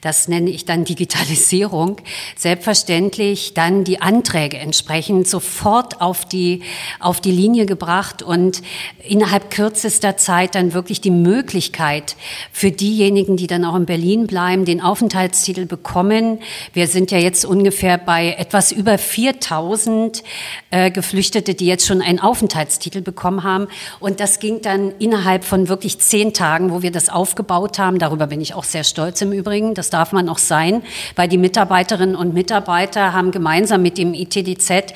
das 0.00 0.28
nenne 0.28 0.50
ich 0.50 0.64
dann 0.64 0.84
Digitalisierung, 0.84 1.96
selbstverständlich 2.36 3.54
dann 3.54 3.82
die 3.82 4.00
Anträge 4.00 4.58
entsprechend 4.58 5.26
sofort 5.26 6.00
auf 6.00 6.24
die, 6.24 6.62
auf 7.00 7.20
die 7.20 7.32
Linie 7.32 7.66
gebracht 7.66 8.22
und 8.22 8.62
innerhalb 9.06 9.50
kürzester 9.50 10.16
Zeit 10.16 10.54
dann 10.54 10.74
wirklich 10.74 11.00
die 11.00 11.10
Möglichkeit 11.10 12.14
für 12.52 12.70
diejenigen, 12.70 13.36
die 13.36 13.48
dann 13.48 13.64
auch 13.64 13.74
in 13.74 13.86
Berlin 13.86 14.28
bleiben, 14.28 14.64
den 14.64 14.80
Aufenthaltstitel 14.80 15.66
bekommen. 15.66 16.38
Wir 16.72 16.86
sind 16.86 17.10
ja 17.10 17.18
jetzt 17.18 17.44
ungefähr 17.44 17.98
bei 17.98 18.36
etwas 18.38 18.70
über 18.70 18.96
4000 18.96 20.22
äh, 20.70 20.90
Geflüchtete, 20.92 21.54
die 21.54 21.66
jetzt 21.66 21.86
schon 21.86 22.00
einen 22.00 22.20
Aufenthaltstitel 22.20 23.02
bekommen 23.02 23.42
haben. 23.42 23.66
Und 24.00 24.20
das 24.20 24.38
ging 24.38 24.62
dann 24.62 24.92
innerhalb 24.98 25.44
von 25.44 25.68
wirklich 25.68 25.98
zehn 25.98 26.32
Tagen, 26.32 26.70
wo 26.70 26.82
wir 26.82 26.90
das 26.90 27.08
aufgebaut 27.08 27.78
haben. 27.78 27.98
Darüber 27.98 28.26
bin 28.26 28.40
ich 28.40 28.54
auch 28.54 28.64
sehr 28.64 28.84
stolz 28.84 29.20
im 29.22 29.32
Übrigen. 29.32 29.74
Das 29.74 29.90
darf 29.90 30.12
man 30.12 30.28
auch 30.28 30.38
sein, 30.38 30.82
weil 31.16 31.28
die 31.28 31.38
Mitarbeiterinnen 31.38 32.16
und 32.16 32.34
Mitarbeiter 32.34 33.12
haben 33.12 33.30
gemeinsam 33.30 33.82
mit 33.82 33.98
dem 33.98 34.14
ITDZ 34.14 34.92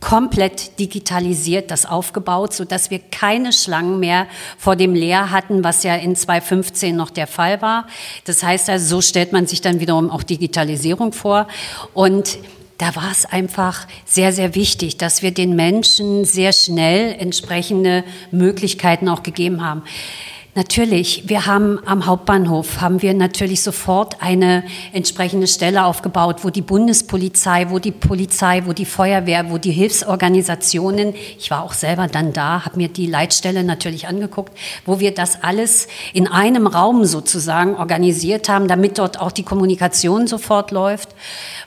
komplett 0.00 0.78
digitalisiert 0.78 1.70
das 1.70 1.84
aufgebaut, 1.84 2.54
so 2.54 2.64
dass 2.64 2.90
wir 2.90 3.00
keine 3.00 3.52
Schlangen 3.52 3.98
mehr 3.98 4.26
vor 4.56 4.76
dem 4.76 4.94
Leer 4.94 5.30
hatten, 5.30 5.64
was 5.64 5.82
ja 5.82 5.96
in 5.96 6.14
2015 6.14 6.94
noch 6.94 7.10
der 7.10 7.26
Fall 7.26 7.60
war. 7.62 7.86
Das 8.24 8.42
heißt 8.42 8.70
also, 8.70 8.96
so 8.96 9.00
stellt 9.00 9.32
man 9.32 9.46
sich 9.46 9.60
dann 9.60 9.80
wiederum 9.80 10.10
auch 10.10 10.22
Digitalisierung 10.22 11.12
vor 11.12 11.48
und 11.94 12.38
da 12.78 12.94
war 12.94 13.10
es 13.10 13.26
einfach 13.26 13.86
sehr, 14.06 14.32
sehr 14.32 14.54
wichtig, 14.54 14.96
dass 14.96 15.22
wir 15.22 15.32
den 15.32 15.56
Menschen 15.56 16.24
sehr 16.24 16.52
schnell 16.52 17.14
entsprechende 17.18 18.04
Möglichkeiten 18.30 19.08
auch 19.08 19.24
gegeben 19.24 19.64
haben. 19.64 19.82
Natürlich, 20.54 21.28
wir 21.28 21.46
haben 21.46 21.78
am 21.86 22.06
Hauptbahnhof, 22.06 22.80
haben 22.80 23.00
wir 23.00 23.14
natürlich 23.14 23.62
sofort 23.62 24.20
eine 24.22 24.64
entsprechende 24.92 25.46
Stelle 25.46 25.84
aufgebaut, 25.84 26.42
wo 26.42 26.50
die 26.50 26.62
Bundespolizei, 26.62 27.70
wo 27.70 27.78
die 27.78 27.92
Polizei, 27.92 28.62
wo 28.66 28.72
die 28.72 28.84
Feuerwehr, 28.84 29.50
wo 29.50 29.58
die 29.58 29.70
Hilfsorganisationen, 29.70 31.14
ich 31.38 31.52
war 31.52 31.62
auch 31.62 31.74
selber 31.74 32.08
dann 32.08 32.32
da, 32.32 32.64
habe 32.64 32.76
mir 32.76 32.88
die 32.88 33.06
Leitstelle 33.06 33.62
natürlich 33.62 34.08
angeguckt, 34.08 34.52
wo 34.84 34.98
wir 34.98 35.14
das 35.14 35.44
alles 35.44 35.86
in 36.12 36.26
einem 36.26 36.66
Raum 36.66 37.04
sozusagen 37.04 37.76
organisiert 37.76 38.48
haben, 38.48 38.66
damit 38.66 38.98
dort 38.98 39.20
auch 39.20 39.30
die 39.30 39.44
Kommunikation 39.44 40.26
sofort 40.26 40.72
läuft, 40.72 41.10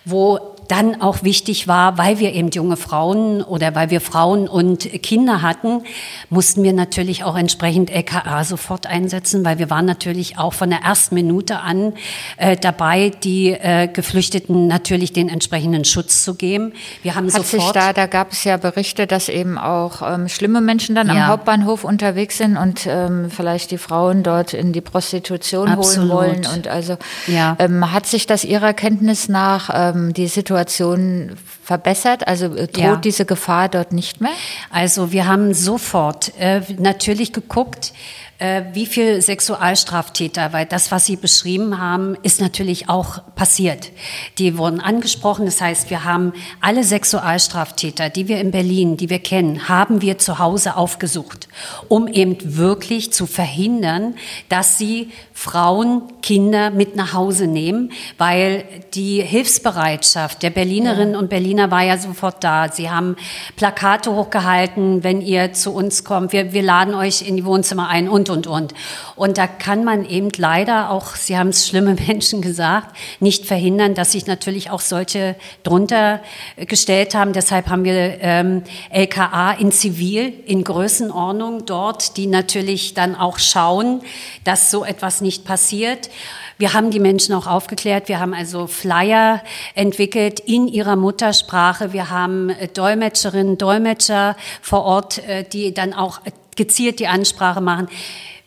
wo 0.03 0.57
dann 0.71 1.01
auch 1.01 1.23
wichtig 1.23 1.67
war, 1.67 1.97
weil 1.97 2.19
wir 2.19 2.31
eben 2.33 2.49
junge 2.49 2.77
Frauen 2.77 3.43
oder 3.43 3.75
weil 3.75 3.89
wir 3.89 3.99
Frauen 3.99 4.47
und 4.47 4.89
Kinder 5.03 5.41
hatten, 5.41 5.83
mussten 6.29 6.63
wir 6.63 6.71
natürlich 6.71 7.25
auch 7.25 7.35
entsprechend 7.35 7.91
LKA 7.91 8.45
sofort 8.45 8.87
einsetzen, 8.87 9.43
weil 9.43 9.59
wir 9.59 9.69
waren 9.69 9.85
natürlich 9.85 10.37
auch 10.37 10.53
von 10.53 10.69
der 10.69 10.79
ersten 10.79 11.15
Minute 11.15 11.59
an 11.59 11.91
äh, 12.37 12.55
dabei, 12.55 13.09
die 13.09 13.49
äh, 13.49 13.89
Geflüchteten 13.91 14.67
natürlich 14.67 15.11
den 15.11 15.27
entsprechenden 15.27 15.83
Schutz 15.83 16.23
zu 16.23 16.35
geben. 16.35 16.71
Wir 17.03 17.15
haben 17.15 17.25
Hat 17.25 17.33
sofort 17.33 17.63
sich 17.63 17.71
da, 17.73 17.91
da 17.91 18.05
gab 18.05 18.31
es 18.31 18.45
ja 18.45 18.55
Berichte, 18.55 19.07
dass 19.07 19.27
eben 19.27 19.57
auch 19.57 20.01
ähm, 20.01 20.29
schlimme 20.29 20.61
Menschen 20.61 20.95
dann 20.95 21.07
ja. 21.07 21.13
am 21.13 21.27
Hauptbahnhof 21.27 21.83
unterwegs 21.83 22.37
sind 22.37 22.55
und 22.55 22.87
ähm, 22.87 23.29
vielleicht 23.29 23.71
die 23.71 23.77
Frauen 23.77 24.23
dort 24.23 24.53
in 24.53 24.71
die 24.71 24.81
Prostitution 24.81 25.67
Absolut. 25.67 26.13
holen 26.13 26.45
wollen 26.45 26.47
und 26.55 26.69
also 26.69 26.97
ja. 27.27 27.57
ähm, 27.59 27.91
hat 27.91 28.05
sich 28.05 28.25
das 28.25 28.45
Ihrer 28.45 28.71
Kenntnis 28.71 29.27
nach 29.27 29.69
ähm, 29.73 30.13
die 30.13 30.27
Situation 30.27 30.60
Situation 30.69 31.31
verbessert? 31.63 32.27
Also 32.27 32.45
äh, 32.55 32.67
droht 32.67 32.77
ja. 32.77 32.95
diese 32.97 33.25
Gefahr 33.25 33.69
dort 33.69 33.91
nicht 33.91 34.21
mehr? 34.21 34.31
Also 34.69 35.11
wir 35.11 35.27
haben 35.27 35.53
sofort 35.53 36.33
äh, 36.39 36.61
natürlich 36.77 37.33
geguckt, 37.33 37.93
äh, 38.41 38.63
wie 38.73 38.87
viel 38.87 39.21
Sexualstraftäter, 39.21 40.51
weil 40.51 40.65
das, 40.65 40.89
was 40.89 41.05
Sie 41.05 41.15
beschrieben 41.15 41.79
haben, 41.79 42.17
ist 42.23 42.41
natürlich 42.41 42.89
auch 42.89 43.21
passiert. 43.35 43.91
Die 44.39 44.57
wurden 44.57 44.79
angesprochen. 44.79 45.45
Das 45.45 45.61
heißt, 45.61 45.91
wir 45.91 46.05
haben 46.05 46.33
alle 46.59 46.83
Sexualstraftäter, 46.83 48.09
die 48.09 48.27
wir 48.27 48.39
in 48.39 48.49
Berlin, 48.49 48.97
die 48.97 49.11
wir 49.11 49.19
kennen, 49.19 49.69
haben 49.69 50.01
wir 50.01 50.17
zu 50.17 50.39
Hause 50.39 50.75
aufgesucht, 50.75 51.49
um 51.87 52.07
eben 52.07 52.37
wirklich 52.57 53.13
zu 53.13 53.27
verhindern, 53.27 54.15
dass 54.49 54.79
sie 54.79 55.11
Frauen, 55.33 56.03
Kinder 56.21 56.69
mit 56.69 56.95
nach 56.95 57.13
Hause 57.13 57.47
nehmen, 57.47 57.91
weil 58.17 58.63
die 58.93 59.21
Hilfsbereitschaft 59.21 60.43
der 60.43 60.49
Berlinerinnen 60.49 61.13
ja. 61.13 61.19
und 61.19 61.29
Berliner 61.29 61.71
war 61.71 61.83
ja 61.83 61.97
sofort 61.97 62.43
da. 62.43 62.71
Sie 62.71 62.89
haben 62.89 63.15
Plakate 63.55 64.13
hochgehalten, 64.13 65.03
wenn 65.03 65.21
ihr 65.21 65.53
zu 65.53 65.73
uns 65.73 66.03
kommt, 66.03 66.31
wir, 66.31 66.53
wir 66.53 66.61
laden 66.61 66.93
euch 66.93 67.27
in 67.27 67.37
die 67.37 67.45
Wohnzimmer 67.45 67.87
ein 67.87 68.09
und, 68.09 68.30
und, 68.31 68.47
und. 68.47 68.73
Und 69.15 69.37
da 69.37 69.47
kann 69.47 69.83
man 69.83 70.05
eben 70.05 70.29
leider 70.37 70.89
auch, 70.89 71.15
Sie 71.15 71.37
haben 71.37 71.49
es 71.49 71.67
schlimme 71.67 71.95
Menschen 72.07 72.41
gesagt, 72.41 72.95
nicht 73.19 73.45
verhindern, 73.45 73.93
dass 73.93 74.13
sich 74.13 74.25
natürlich 74.25 74.71
auch 74.71 74.81
solche 74.81 75.35
drunter 75.63 76.21
gestellt 76.55 77.13
haben. 77.13 77.33
Deshalb 77.33 77.67
haben 77.67 77.83
wir 77.83 78.21
ähm, 78.21 78.63
LKA 78.89 79.51
in 79.51 79.71
Zivil, 79.71 80.33
in 80.45 80.63
Größenordnung 80.63 81.65
dort, 81.65 82.17
die 82.17 82.27
natürlich 82.27 82.93
dann 82.93 83.15
auch 83.15 83.37
schauen, 83.37 84.01
dass 84.43 84.71
so 84.71 84.85
etwas 84.85 85.21
nicht 85.21 85.41
nicht 85.41 85.45
passiert. 85.45 86.09
Wir 86.57 86.73
haben 86.73 86.91
die 86.91 86.99
Menschen 86.99 87.33
auch 87.33 87.47
aufgeklärt. 87.47 88.07
Wir 88.07 88.19
haben 88.19 88.33
also 88.33 88.67
Flyer 88.67 89.41
entwickelt 89.75 90.39
in 90.41 90.67
ihrer 90.67 90.95
Muttersprache. 90.95 91.93
Wir 91.93 92.09
haben 92.09 92.49
äh, 92.49 92.67
Dolmetscherinnen, 92.67 93.57
Dolmetscher 93.57 94.35
vor 94.61 94.83
Ort, 94.83 95.17
äh, 95.27 95.43
die 95.43 95.73
dann 95.73 95.93
auch 95.93 96.19
gezielt 96.61 96.99
die 96.99 97.07
Ansprache 97.07 97.59
machen. 97.59 97.87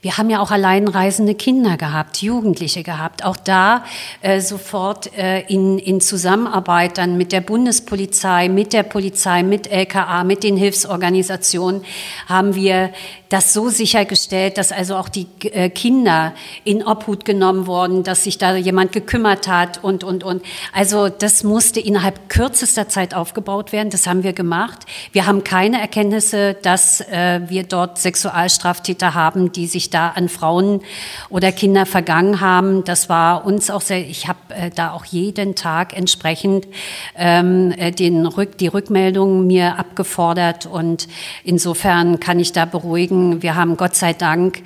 Wir 0.01 0.19
haben 0.19 0.31
ja 0.31 0.39
auch 0.41 0.53
alleinreisende 0.53 1.35
Kinder 1.35 1.77
gehabt, 1.77 2.23
Jugendliche 2.23 2.85
gehabt. 2.85 3.25
Auch 3.25 3.39
da 3.39 3.85
äh, 4.21 4.41
sofort 4.41 5.17
äh, 5.17 5.41
in, 5.49 5.81
in 5.81 6.01
Zusammenarbeit 6.01 6.99
dann 6.99 7.17
mit 7.17 7.33
der 7.33 7.41
Bundespolizei, 7.41 8.49
mit 8.49 8.73
der 8.73 8.85
Polizei, 8.85 9.43
mit 9.43 9.67
LKA, 9.67 10.23
mit 10.23 10.45
den 10.45 10.57
Hilfsorganisationen 10.57 11.85
haben 12.29 12.55
wir 12.55 12.91
das 13.35 13.53
so 13.53 13.69
sichergestellt, 13.69 14.59
dass 14.59 14.71
also 14.71 14.95
auch 14.95 15.09
die 15.09 15.27
äh, 15.51 15.69
Kinder 15.69 16.35
in 16.63 16.87
Obhut 16.87 17.25
genommen 17.25 17.67
wurden, 17.67 18.05
dass 18.05 18.23
sich 18.23 18.39
da 18.39 18.55
jemand 18.55 18.93
gekümmert 18.93 19.49
hat 19.49 19.83
und, 19.83 20.05
und, 20.05 20.23
und. 20.23 20.41
Also 20.73 21.09
das 21.09 21.43
musste 21.43 21.81
innerhalb 21.81 22.29
kürzester 22.29 22.89
Zeit 22.89 23.13
aufgebaut 23.13 23.73
werden. 23.73 23.91
Das 23.91 24.07
haben 24.07 24.23
wir 24.23 24.35
gemacht. 24.35 24.87
Wir 25.11 25.27
haben 25.27 25.43
keine 25.43 25.81
Erkenntnisse, 25.81 26.55
dass 26.63 27.01
äh, 27.01 27.41
wir 27.49 27.65
dort 27.65 27.99
Sexualstraftäter 27.99 29.15
haben, 29.15 29.51
die 29.51 29.67
sich 29.67 29.91
da 29.91 30.11
an 30.11 30.29
Frauen 30.29 30.81
oder 31.29 31.51
Kinder 31.51 31.87
vergangen 31.87 32.41
haben. 32.41 32.85
Das 32.85 33.09
war 33.09 33.45
uns 33.45 33.69
auch 33.69 33.81
sehr, 33.81 33.99
ich 33.99 34.29
habe 34.29 34.39
äh, 34.51 34.71
da 34.71 34.93
auch 34.93 35.07
jeden 35.07 35.57
Tag 35.57 35.97
entsprechend 35.97 36.69
ähm, 37.17 37.73
äh, 37.77 37.91
den 37.91 38.27
Rück, 38.27 38.59
die 38.59 38.69
Rückmeldungen 38.69 39.45
mir 39.49 39.77
abgefordert 39.77 40.67
und 40.67 41.09
insofern 41.43 42.21
kann 42.21 42.39
ich 42.39 42.53
da 42.53 42.65
beruhigen, 42.65 43.24
wir 43.43 43.55
haben 43.55 43.77
Gott 43.77 43.95
sei 43.95 44.13
Dank 44.13 44.63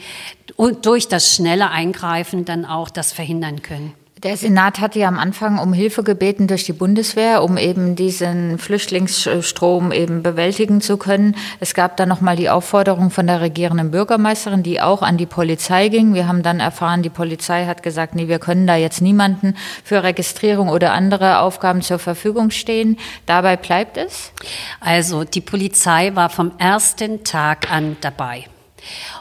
durch 0.82 1.08
das 1.08 1.34
schnelle 1.34 1.70
Eingreifen 1.70 2.44
dann 2.44 2.64
auch 2.64 2.90
das 2.90 3.12
verhindern 3.12 3.62
können. 3.62 3.94
Der 4.24 4.36
Senat 4.36 4.80
hatte 4.80 4.98
ja 4.98 5.06
am 5.06 5.18
Anfang 5.18 5.60
um 5.60 5.72
Hilfe 5.72 6.02
gebeten 6.02 6.48
durch 6.48 6.64
die 6.64 6.72
Bundeswehr, 6.72 7.44
um 7.44 7.56
eben 7.56 7.94
diesen 7.94 8.58
Flüchtlingsstrom 8.58 9.92
eben 9.92 10.24
bewältigen 10.24 10.80
zu 10.80 10.96
können. 10.96 11.36
Es 11.60 11.72
gab 11.72 11.96
dann 11.96 12.08
nochmal 12.08 12.34
die 12.34 12.50
Aufforderung 12.50 13.10
von 13.10 13.28
der 13.28 13.40
regierenden 13.40 13.92
Bürgermeisterin, 13.92 14.64
die 14.64 14.80
auch 14.80 15.02
an 15.02 15.18
die 15.18 15.26
Polizei 15.26 15.88
ging. 15.88 16.14
Wir 16.14 16.26
haben 16.26 16.42
dann 16.42 16.58
erfahren, 16.58 17.02
die 17.02 17.10
Polizei 17.10 17.66
hat 17.66 17.84
gesagt, 17.84 18.16
nee, 18.16 18.26
wir 18.26 18.40
können 18.40 18.66
da 18.66 18.74
jetzt 18.74 19.00
niemanden 19.00 19.56
für 19.84 20.02
Registrierung 20.02 20.68
oder 20.68 20.92
andere 20.94 21.38
Aufgaben 21.38 21.82
zur 21.82 22.00
Verfügung 22.00 22.50
stehen. 22.50 22.98
Dabei 23.26 23.56
bleibt 23.56 23.96
es? 23.96 24.32
Also 24.80 25.22
die 25.22 25.40
Polizei 25.40 26.16
war 26.16 26.28
vom 26.28 26.50
ersten 26.58 27.22
Tag 27.22 27.70
an 27.70 27.96
dabei. 28.00 28.46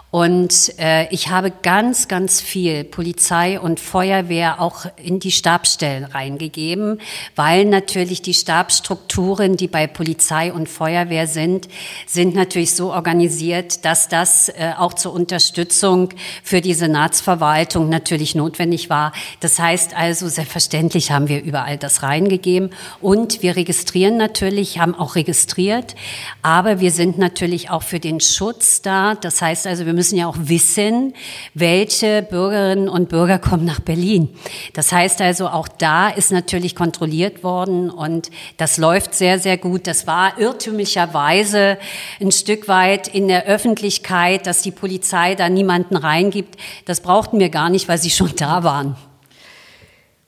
Und 0.09 0.73
äh, 0.79 1.09
ich 1.09 1.27
habe 1.27 1.51
ganz, 1.51 2.07
ganz 2.07 2.39
viel 2.39 2.85
Polizei 2.85 3.59
und 3.59 3.81
Feuerwehr 3.81 4.61
auch 4.61 4.85
in 4.95 5.19
die 5.19 5.31
Stabsstellen 5.31 6.05
reingegeben, 6.05 7.01
weil 7.35 7.65
natürlich 7.65 8.21
die 8.21 8.33
Stabsstrukturen, 8.33 9.57
die 9.57 9.67
bei 9.67 9.85
Polizei 9.85 10.53
und 10.53 10.69
Feuerwehr 10.69 11.27
sind, 11.27 11.67
sind 12.05 12.35
natürlich 12.35 12.73
so 12.73 12.93
organisiert, 12.93 13.83
dass 13.83 14.07
das 14.07 14.47
äh, 14.47 14.71
auch 14.77 14.93
zur 14.93 15.11
Unterstützung 15.11 16.09
für 16.41 16.61
die 16.61 16.73
Senatsverwaltung 16.73 17.89
natürlich 17.89 18.33
notwendig 18.33 18.89
war. 18.89 19.11
Das 19.41 19.59
heißt 19.59 19.93
also, 19.93 20.29
selbstverständlich 20.29 21.11
haben 21.11 21.27
wir 21.27 21.43
überall 21.43 21.77
das 21.77 22.01
reingegeben 22.01 22.69
und 23.01 23.41
wir 23.41 23.57
registrieren 23.57 24.15
natürlich, 24.15 24.79
haben 24.79 24.95
auch 24.95 25.15
registriert, 25.15 25.95
aber 26.41 26.79
wir 26.79 26.91
sind 26.91 27.17
natürlich 27.17 27.69
auch 27.71 27.83
für 27.83 27.99
den 27.99 28.21
Schutz 28.21 28.81
da. 28.81 29.15
Das 29.15 29.41
heißt 29.41 29.67
also, 29.67 29.85
wir 29.85 29.96
müssen 29.97 30.17
ja 30.17 30.27
auch 30.27 30.37
wissen, 30.39 31.13
welche 31.53 32.21
Bürgerinnen 32.21 32.87
und 32.87 33.09
Bürger 33.09 33.39
kommen 33.39 33.65
nach 33.65 33.81
Berlin. 33.81 34.29
Das 34.73 34.93
heißt 34.93 35.19
also, 35.21 35.49
auch 35.49 35.67
da 35.67 36.07
ist 36.07 36.31
natürlich 36.31 36.75
kontrolliert 36.75 37.43
worden 37.43 37.89
und 37.89 38.29
das 38.55 38.77
läuft 38.77 39.13
sehr, 39.13 39.39
sehr 39.39 39.57
gut. 39.57 39.87
Das 39.87 40.07
war 40.07 40.39
irrtümlicherweise 40.39 41.77
ein 42.21 42.31
Stück 42.31 42.69
weit 42.69 43.09
in 43.09 43.27
der 43.27 43.45
Öffentlichkeit, 43.45 44.47
dass 44.47 44.61
die 44.61 44.71
Polizei 44.71 45.35
da 45.35 45.49
niemanden 45.49 45.97
reingibt. 45.97 46.55
Das 46.85 47.01
brauchten 47.01 47.39
wir 47.39 47.49
gar 47.49 47.69
nicht, 47.69 47.89
weil 47.89 47.97
sie 47.97 48.11
schon 48.11 48.31
da 48.37 48.63
waren. 48.63 48.95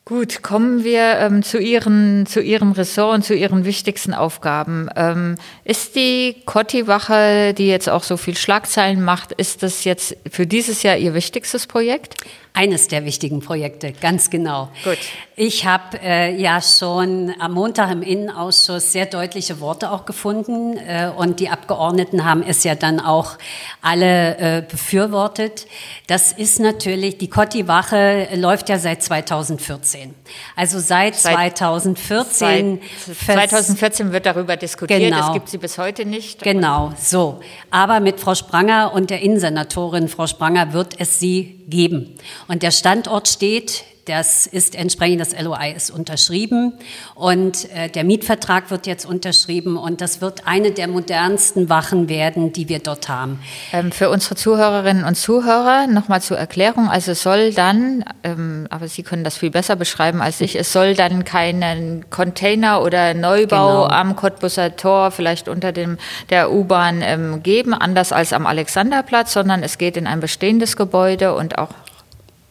Gut, 0.09 0.41
kommen 0.41 0.83
wir 0.83 1.19
ähm, 1.19 1.43
zu, 1.43 1.59
Ihren, 1.59 2.25
zu 2.25 2.41
Ihrem 2.41 2.71
Ressort 2.71 3.13
und 3.13 3.21
zu 3.21 3.35
Ihren 3.35 3.63
wichtigsten 3.63 4.15
Aufgaben. 4.15 4.89
Ähm, 4.95 5.35
ist 5.65 5.95
die 5.95 6.37
Kotti-Wache, 6.47 7.53
die 7.53 7.67
jetzt 7.67 7.87
auch 7.87 8.01
so 8.01 8.17
viel 8.17 8.35
Schlagzeilen 8.35 9.03
macht, 9.03 9.33
ist 9.33 9.61
das 9.61 9.83
jetzt 9.83 10.17
für 10.27 10.47
dieses 10.47 10.81
Jahr 10.81 10.97
Ihr 10.97 11.13
wichtigstes 11.13 11.67
Projekt? 11.67 12.15
Eines 12.53 12.87
der 12.87 13.05
wichtigen 13.05 13.39
Projekte, 13.39 13.93
ganz 13.93 14.29
genau. 14.29 14.69
Gut. 14.83 14.97
Ich 15.35 15.65
habe 15.65 15.97
äh, 16.03 16.35
ja 16.35 16.61
schon 16.61 17.33
am 17.39 17.53
Montag 17.53 17.91
im 17.91 18.01
Innenausschuss 18.01 18.91
sehr 18.91 19.05
deutliche 19.05 19.61
Worte 19.61 19.91
auch 19.91 20.05
gefunden 20.05 20.75
äh, 20.77 21.09
und 21.15 21.39
die 21.39 21.47
Abgeordneten 21.47 22.25
haben 22.25 22.43
es 22.43 22.65
ja 22.65 22.75
dann 22.75 22.99
auch 22.99 23.37
alle 23.81 24.37
äh, 24.37 24.61
befürwortet. 24.69 25.67
Das 26.07 26.33
ist 26.33 26.59
natürlich, 26.59 27.17
die 27.17 27.29
Kotti-Wache 27.29 28.27
läuft 28.35 28.67
ja 28.67 28.79
seit 28.79 29.03
2014. 29.03 30.13
Also 30.57 30.79
seit, 30.79 31.15
seit 31.15 31.57
2014. 31.57 32.81
Seit 33.25 33.49
2014 33.49 34.11
wird 34.11 34.25
darüber 34.25 34.57
diskutiert, 34.57 34.99
genau. 34.99 35.27
es 35.27 35.33
gibt 35.33 35.49
sie 35.49 35.57
bis 35.59 35.77
heute 35.77 36.05
nicht. 36.05 36.41
Genau, 36.41 36.91
so. 36.99 37.39
Aber 37.71 38.01
mit 38.01 38.19
Frau 38.19 38.35
Spranger 38.35 38.91
und 38.93 39.09
der 39.09 39.21
Innensenatorin 39.21 40.09
Frau 40.09 40.27
Spranger 40.27 40.73
wird 40.73 40.99
es 40.99 41.19
sie 41.19 41.58
geben. 41.69 42.15
Und 42.47 42.63
der 42.63 42.71
Standort 42.71 43.27
steht 43.27 43.83
das 44.09 44.47
ist 44.47 44.73
entsprechend, 44.73 45.21
das 45.21 45.39
LOI 45.39 45.71
ist 45.75 45.91
unterschrieben 45.91 46.73
und 47.13 47.69
äh, 47.71 47.89
der 47.89 48.03
Mietvertrag 48.03 48.71
wird 48.71 48.87
jetzt 48.87 49.05
unterschrieben 49.05 49.77
und 49.77 50.01
das 50.01 50.19
wird 50.19 50.47
eine 50.47 50.71
der 50.71 50.87
modernsten 50.87 51.69
Wachen 51.69 52.09
werden, 52.09 52.51
die 52.51 52.69
wir 52.69 52.79
dort 52.79 53.07
haben. 53.07 53.39
Ähm, 53.71 53.91
für 53.91 54.09
unsere 54.09 54.33
Zuhörerinnen 54.35 55.03
und 55.03 55.15
Zuhörer 55.15 55.85
nochmal 55.85 56.23
zur 56.23 56.37
Erklärung, 56.37 56.89
also 56.89 57.11
es 57.11 57.21
soll 57.21 57.53
dann, 57.53 58.03
ähm, 58.23 58.65
aber 58.71 58.87
Sie 58.87 59.03
können 59.03 59.23
das 59.23 59.37
viel 59.37 59.51
besser 59.51 59.75
beschreiben 59.75 60.21
als 60.21 60.41
ich, 60.41 60.55
es 60.55 60.73
soll 60.73 60.95
dann 60.95 61.23
keinen 61.23 62.09
Container 62.09 62.81
oder 62.81 63.13
Neubau 63.13 63.83
genau. 63.83 63.85
am 63.85 64.15
Cottbusser 64.15 64.75
Tor, 64.75 65.11
vielleicht 65.11 65.47
unter 65.47 65.71
dem 65.71 65.99
der 66.31 66.51
U-Bahn 66.51 67.01
ähm, 67.03 67.43
geben, 67.43 67.75
anders 67.75 68.11
als 68.11 68.33
am 68.33 68.47
Alexanderplatz, 68.47 69.33
sondern 69.33 69.61
es 69.61 69.77
geht 69.77 69.97
in 69.97 70.07
ein 70.07 70.19
bestehendes 70.19 70.75
Gebäude 70.75 71.35
und 71.35 71.59
auch 71.59 71.69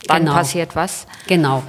Wann 0.08 0.24
genau. 0.24 0.32
passiert 0.32 0.74
was? 0.74 1.06
Genau. 1.26 1.62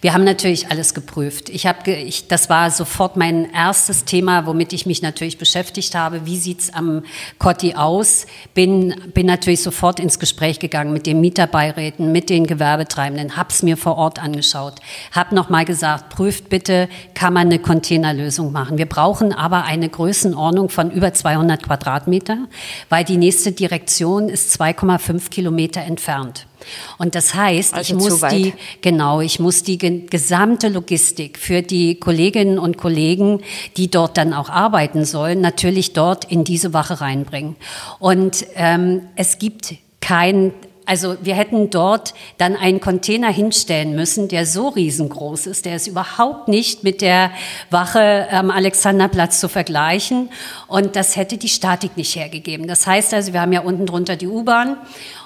Wir 0.00 0.14
haben 0.14 0.24
natürlich 0.24 0.68
alles 0.70 0.94
geprüft. 0.94 1.48
Ich 1.48 1.66
habe, 1.66 1.92
ich, 1.92 2.26
das 2.26 2.50
war 2.50 2.70
sofort 2.72 3.16
mein 3.16 3.52
erstes 3.52 4.04
Thema, 4.04 4.46
womit 4.46 4.72
ich 4.72 4.84
mich 4.84 5.00
natürlich 5.00 5.38
beschäftigt 5.38 5.94
habe. 5.94 6.26
Wie 6.26 6.36
sieht's 6.36 6.74
am 6.74 7.04
Cotti 7.38 7.74
aus? 7.74 8.26
Bin, 8.52 8.94
bin 9.14 9.26
natürlich 9.26 9.62
sofort 9.62 10.00
ins 10.00 10.18
Gespräch 10.18 10.58
gegangen 10.58 10.92
mit 10.92 11.06
den 11.06 11.20
Mieterbeiräten, 11.20 12.10
mit 12.10 12.30
den 12.30 12.48
Gewerbetreibenden, 12.48 13.36
hab's 13.36 13.62
mir 13.62 13.76
vor 13.76 13.96
Ort 13.96 14.18
angeschaut, 14.20 14.74
hab 15.12 15.30
noch 15.30 15.48
mal 15.48 15.64
gesagt, 15.64 16.08
prüft 16.08 16.48
bitte, 16.48 16.88
kann 17.14 17.32
man 17.32 17.46
eine 17.46 17.60
Containerlösung 17.60 18.50
machen. 18.50 18.76
Wir 18.76 18.86
brauchen 18.86 19.32
aber 19.32 19.64
eine 19.64 19.88
Größenordnung 19.88 20.68
von 20.68 20.90
über 20.90 21.14
200 21.14 21.62
Quadratmeter, 21.62 22.38
weil 22.88 23.04
die 23.04 23.18
nächste 23.18 23.52
Direktion 23.52 24.28
ist 24.28 24.60
2,5 24.60 25.30
Kilometer 25.30 25.80
entfernt. 25.82 26.46
Und 26.98 27.14
das 27.14 27.34
heißt, 27.34 27.74
also 27.74 27.94
ich 27.94 28.00
muss 28.00 28.20
die, 28.20 28.54
genau, 28.80 29.20
ich 29.20 29.38
muss 29.40 29.62
die 29.62 29.78
gesamte 29.78 30.68
Logistik 30.68 31.38
für 31.38 31.62
die 31.62 31.96
Kolleginnen 31.96 32.58
und 32.58 32.76
Kollegen, 32.76 33.40
die 33.76 33.90
dort 33.90 34.16
dann 34.16 34.32
auch 34.32 34.48
arbeiten 34.48 35.04
sollen, 35.04 35.40
natürlich 35.40 35.92
dort 35.92 36.24
in 36.24 36.44
diese 36.44 36.72
Wache 36.72 37.00
reinbringen. 37.00 37.56
Und 37.98 38.46
ähm, 38.54 39.02
es 39.16 39.38
gibt 39.38 39.74
kein 40.00 40.52
also 40.86 41.16
wir 41.22 41.34
hätten 41.34 41.70
dort 41.70 42.14
dann 42.38 42.56
einen 42.56 42.80
Container 42.80 43.30
hinstellen 43.30 43.94
müssen, 43.94 44.28
der 44.28 44.46
so 44.46 44.68
riesengroß 44.68 45.46
ist, 45.46 45.64
der 45.64 45.76
ist 45.76 45.86
überhaupt 45.86 46.48
nicht 46.48 46.84
mit 46.84 47.00
der 47.00 47.30
Wache 47.70 48.26
am 48.30 48.50
Alexanderplatz 48.50 49.40
zu 49.40 49.48
vergleichen. 49.48 50.28
Und 50.66 50.96
das 50.96 51.16
hätte 51.16 51.38
die 51.38 51.48
Statik 51.48 51.96
nicht 51.96 52.16
hergegeben. 52.16 52.66
Das 52.66 52.86
heißt 52.86 53.14
also, 53.14 53.32
wir 53.32 53.40
haben 53.40 53.52
ja 53.52 53.60
unten 53.60 53.86
drunter 53.86 54.16
die 54.16 54.26
U-Bahn 54.26 54.76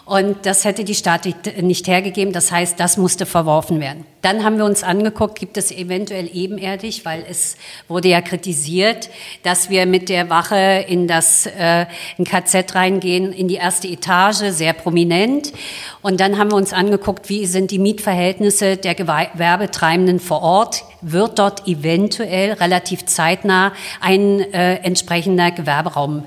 und 0.09 0.47
das 0.47 0.65
hätte 0.65 0.85
die 0.85 0.95
Statik 0.95 1.63
nicht 1.63 1.87
hergegeben. 1.87 2.33
Das 2.33 2.51
heißt, 2.51 2.81
das 2.81 2.97
musste 2.97 3.27
verworfen 3.27 3.79
werden. 3.79 4.07
Dann 4.23 4.43
haben 4.43 4.57
wir 4.57 4.65
uns 4.65 4.83
angeguckt, 4.83 5.39
gibt 5.39 5.59
es 5.59 5.71
eventuell 5.71 6.31
ebenerdig, 6.33 7.05
weil 7.05 7.27
es 7.29 7.59
wurde 7.89 8.09
ja 8.09 8.23
kritisiert, 8.23 9.11
dass 9.43 9.69
wir 9.69 9.85
mit 9.85 10.09
der 10.09 10.31
Wache 10.31 10.87
in 10.89 11.09
das 11.09 11.45
äh, 11.45 11.85
in 12.17 12.25
KZ 12.25 12.75
reingehen, 12.75 13.35
in 13.35 13.49
die 13.49 13.57
erste 13.57 13.87
Etage, 13.87 14.51
sehr 14.51 14.73
prominent. 14.73 15.53
Und 16.01 16.21
dann 16.21 16.39
haben 16.39 16.53
wir 16.53 16.57
uns 16.57 16.73
angeguckt, 16.73 17.29
wie 17.29 17.45
sind 17.45 17.71
die 17.71 17.79
Mietverhältnisse 17.79 18.79
der 18.79 18.95
Gewerbetreibenden 18.95 20.21
vor 20.21 20.41
Ort. 20.41 20.85
Wird 21.03 21.39
dort 21.39 21.69
eventuell 21.69 22.55
relativ 22.55 23.05
zeitnah 23.05 23.73
ein 24.01 24.41
äh, 24.41 24.77
entsprechender 24.77 25.51
Gewerberaum 25.51 26.25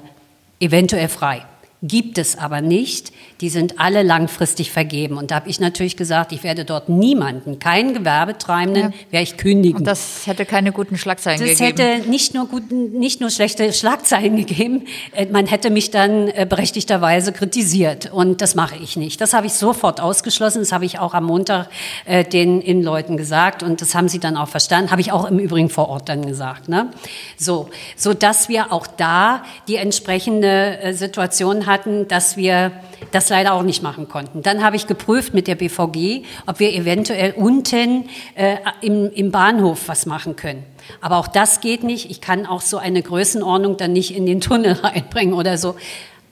eventuell 0.60 1.10
frei? 1.10 1.45
Gibt 1.83 2.19
es 2.19 2.37
aber 2.37 2.61
nicht. 2.61 3.11
Die 3.41 3.49
sind 3.49 3.79
alle 3.79 4.03
langfristig 4.03 4.71
vergeben. 4.71 5.17
Und 5.17 5.31
da 5.31 5.35
habe 5.35 5.49
ich 5.49 5.59
natürlich 5.59 5.97
gesagt, 5.97 6.31
ich 6.31 6.43
werde 6.43 6.63
dort 6.63 6.89
niemanden, 6.89 7.57
keinen 7.57 7.95
Gewerbetreibenden, 7.95 8.91
ja. 8.91 8.97
werde 9.09 9.23
ich 9.23 9.37
kündigen. 9.37 9.79
Und 9.79 9.85
das 9.85 10.27
hätte 10.27 10.45
keine 10.45 10.71
guten 10.73 10.95
Schlagzeilen 10.95 11.39
das 11.39 11.57
gegeben. 11.57 11.75
Das 11.75 11.87
hätte 11.87 12.09
nicht 12.09 12.35
nur, 12.35 12.45
guten, 12.45 12.99
nicht 12.99 13.19
nur 13.19 13.31
schlechte 13.31 13.73
Schlagzeilen 13.73 14.35
gegeben, 14.37 14.83
äh, 15.13 15.25
man 15.25 15.47
hätte 15.47 15.71
mich 15.71 15.89
dann 15.89 16.27
äh, 16.27 16.45
berechtigterweise 16.47 17.31
kritisiert. 17.31 18.11
Und 18.13 18.41
das 18.41 18.53
mache 18.53 18.75
ich 18.75 18.95
nicht. 18.95 19.19
Das 19.19 19.33
habe 19.33 19.47
ich 19.47 19.53
sofort 19.53 19.99
ausgeschlossen. 19.99 20.59
Das 20.59 20.71
habe 20.71 20.85
ich 20.85 20.99
auch 20.99 21.15
am 21.15 21.23
Montag 21.23 21.67
äh, 22.05 22.23
den 22.23 22.61
Innenleuten 22.61 23.17
gesagt. 23.17 23.63
Und 23.63 23.81
das 23.81 23.95
haben 23.95 24.07
sie 24.07 24.19
dann 24.19 24.37
auch 24.37 24.49
verstanden. 24.49 24.91
Habe 24.91 25.01
ich 25.01 25.11
auch 25.11 25.25
im 25.25 25.39
Übrigen 25.39 25.71
vor 25.71 25.89
Ort 25.89 26.09
dann 26.09 26.27
gesagt. 26.27 26.69
Ne? 26.69 26.91
So, 27.37 27.71
so 27.95 28.13
dass 28.13 28.49
wir 28.49 28.71
auch 28.71 28.85
da 28.85 29.43
die 29.67 29.77
entsprechende 29.77 30.79
äh, 30.79 30.93
Situation 30.93 31.65
hatten, 31.71 32.07
dass 32.07 32.38
wir 32.38 32.71
das 33.12 33.29
leider 33.29 33.53
auch 33.53 33.63
nicht 33.63 33.81
machen 33.81 34.07
konnten. 34.07 34.43
Dann 34.43 34.63
habe 34.63 34.75
ich 34.75 34.86
geprüft 34.86 35.34
mit 35.34 35.47
der 35.47 35.55
BVG, 35.55 36.23
ob 36.45 36.60
wir 36.60 36.73
eventuell 36.73 37.34
unten 37.34 38.10
äh, 38.36 38.57
im, 38.81 39.12
im 39.12 39.31
Bahnhof 39.31 39.88
was 39.88 40.05
machen 40.05 40.36
können. 40.36 40.63
Aber 40.99 41.17
auch 41.17 41.27
das 41.27 41.62
geht 41.62 41.84
nicht. 41.84 42.12
Ich 42.12 42.21
kann 42.21 42.45
auch 42.45 42.62
so 42.62 42.77
eine 42.77 43.01
Größenordnung 43.01 43.77
dann 43.77 43.93
nicht 43.93 44.15
in 44.15 44.25
den 44.25 44.41
Tunnel 44.41 44.73
reinbringen 44.84 45.34
oder 45.34 45.57
so. 45.57 45.75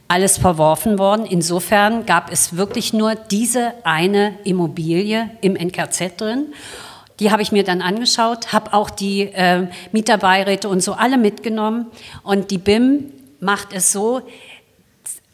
Alles 0.08 0.38
verworfen 0.38 0.98
worden. 0.98 1.26
Insofern 1.26 2.06
gab 2.06 2.32
es 2.32 2.58
wirklich 2.58 2.94
nur 2.94 3.16
diese 3.16 3.74
eine 3.84 4.34
Immobilie 4.44 5.30
im 5.42 5.56
NKZ 5.56 6.18
drin. 6.18 6.48
Die 7.20 7.32
habe 7.32 7.42
ich 7.42 7.52
mir 7.52 7.64
dann 7.64 7.82
angeschaut, 7.82 8.54
habe 8.54 8.74
auch 8.74 8.90
die 8.90 9.24
äh, 9.24 9.68
Mieterbeiräte 9.92 10.70
und 10.70 10.82
so 10.82 10.94
alle 10.94 11.18
mitgenommen. 11.18 11.88
Und 12.24 12.50
die 12.50 12.58
BIM 12.58 13.12
macht 13.40 13.74
es 13.74 13.92
so, 13.92 14.22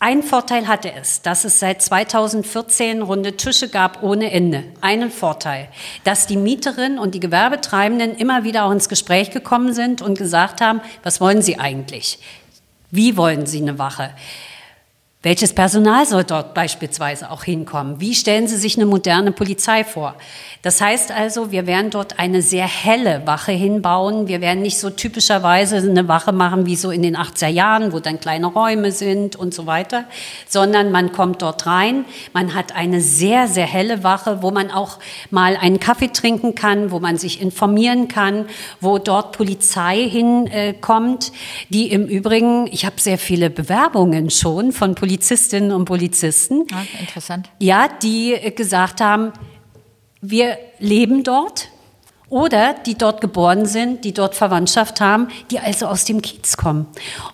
ein 0.06 0.22
Vorteil 0.22 0.68
hatte 0.68 0.94
es, 0.94 1.24
dass 1.24 1.46
es 1.46 1.60
seit 1.60 1.82
2014 1.82 3.02
runde 3.02 3.38
Tische 3.38 3.70
gab 3.70 4.04
ohne 4.04 4.32
Ende. 4.32 4.64
Einen 4.80 5.10
Vorteil, 5.10 5.68
dass 6.04 6.28
die 6.28 6.38
Mieterinnen 6.38 7.00
und 7.00 7.16
die 7.16 7.20
Gewerbetreibenden 7.20 8.16
immer 8.16 8.44
wieder 8.44 8.66
auch 8.66 8.72
ins 8.72 8.88
Gespräch 8.88 9.32
gekommen 9.32 9.74
sind 9.74 10.04
und 10.04 10.16
gesagt 10.16 10.62
haben, 10.62 10.82
was 11.02 11.22
wollen 11.22 11.42
Sie 11.42 11.58
eigentlich? 11.58 12.20
Wie 12.92 13.18
wollen 13.18 13.48
Sie 13.48 13.60
eine 13.60 13.80
Wache? 13.80 14.12
Welches 15.26 15.54
Personal 15.54 16.06
soll 16.06 16.24
dort 16.24 16.54
beispielsweise 16.54 17.32
auch 17.32 17.44
hinkommen? 17.44 18.00
Wie 18.00 18.14
stellen 18.14 18.48
Sie 18.48 18.58
sich 18.58 18.78
eine 18.78 18.86
moderne 18.86 19.32
Polizei 19.32 19.84
vor? 19.84 20.14
Das 20.62 20.82
heißt 20.82 21.12
also, 21.12 21.52
wir 21.52 21.66
werden 21.66 21.90
dort 21.90 22.20
eine 22.20 22.44
sehr 22.44 22.68
helle 22.68 23.26
Wache 23.26 23.52
hinbauen. 23.52 24.28
Wir 24.28 24.40
werden 24.40 24.62
nicht 24.62 24.78
so 24.78 24.92
typischerweise 24.92 25.78
eine 25.78 26.08
Wache 26.08 26.32
machen 26.32 26.68
wie 26.68 26.76
so 26.76 26.92
in 26.92 27.02
den 27.02 27.18
80er 27.18 27.48
Jahren, 27.48 27.92
wo 27.92 28.00
dann 28.00 28.20
kleine 28.20 28.46
Räume 28.46 28.92
sind 28.92 29.36
und 29.36 29.52
so 29.52 29.66
weiter, 29.66 30.04
sondern 30.48 30.92
man 30.92 31.12
kommt 31.12 31.42
dort 31.42 31.66
rein. 31.66 32.06
Man 32.32 32.54
hat 32.54 32.76
eine 32.76 33.02
sehr, 33.02 33.48
sehr 33.48 33.66
helle 33.66 34.04
Wache, 34.04 34.44
wo 34.44 34.52
man 34.52 34.70
auch 34.70 35.00
mal 35.32 35.58
einen 35.60 35.80
Kaffee 35.80 36.10
trinken 36.10 36.54
kann, 36.54 36.92
wo 36.92 37.00
man 37.00 37.18
sich 37.18 37.42
informieren 37.42 38.08
kann, 38.08 38.46
wo 38.80 39.00
dort 39.00 39.36
Polizei 39.36 40.08
hinkommt, 40.08 41.32
die 41.70 41.92
im 41.92 42.06
Übrigen, 42.06 42.68
ich 42.72 42.86
habe 42.86 43.02
sehr 43.02 43.18
viele 43.18 43.50
Bewerbungen 43.50 44.30
schon 44.30 44.72
von 44.72 44.94
Polizei 44.94 45.15
Polizistinnen 45.16 45.72
und 45.72 45.86
Polizisten. 45.86 46.66
Ja, 46.70 46.86
interessant. 47.00 47.50
Ja, 47.60 47.88
die 47.88 48.38
gesagt 48.54 49.00
haben, 49.00 49.32
wir 50.20 50.58
leben 50.80 51.24
dort 51.24 51.70
oder 52.28 52.76
die 52.86 52.96
dort 52.96 53.22
geboren 53.22 53.66
sind, 53.66 54.04
die 54.04 54.12
dort 54.12 54.36
Verwandtschaft 54.36 55.00
haben, 55.00 55.30
die 55.52 55.60
also 55.60 55.86
aus 55.88 56.04
dem 56.04 56.22
Kiez 56.22 56.58
kommen 56.58 56.88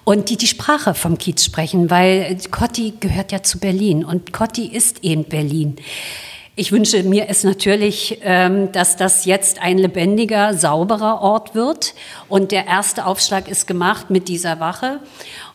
und 0.03 0.29
die 0.29 0.37
die 0.37 0.45
Sprache 0.45 0.93
vom 0.93 1.17
Kiez 1.17 1.43
sprechen, 1.43 1.89
weil 1.89 2.37
Cotti 2.51 2.93
gehört 2.99 3.31
ja 3.31 3.41
zu 3.41 3.57
Berlin 3.57 4.05
und 4.05 4.31
Cotti 4.31 4.67
ist 4.67 5.03
eben 5.03 5.23
Berlin. 5.23 5.77
Ich 6.57 6.73
wünsche 6.73 7.01
mir 7.03 7.29
es 7.29 7.45
natürlich, 7.45 8.19
ähm, 8.23 8.73
dass 8.73 8.97
das 8.97 9.23
jetzt 9.23 9.61
ein 9.61 9.77
lebendiger, 9.77 10.53
sauberer 10.53 11.21
Ort 11.21 11.55
wird. 11.55 11.93
Und 12.27 12.51
der 12.51 12.67
erste 12.67 13.05
Aufschlag 13.05 13.47
ist 13.47 13.67
gemacht 13.67 14.09
mit 14.09 14.27
dieser 14.27 14.59
Wache. 14.59 14.99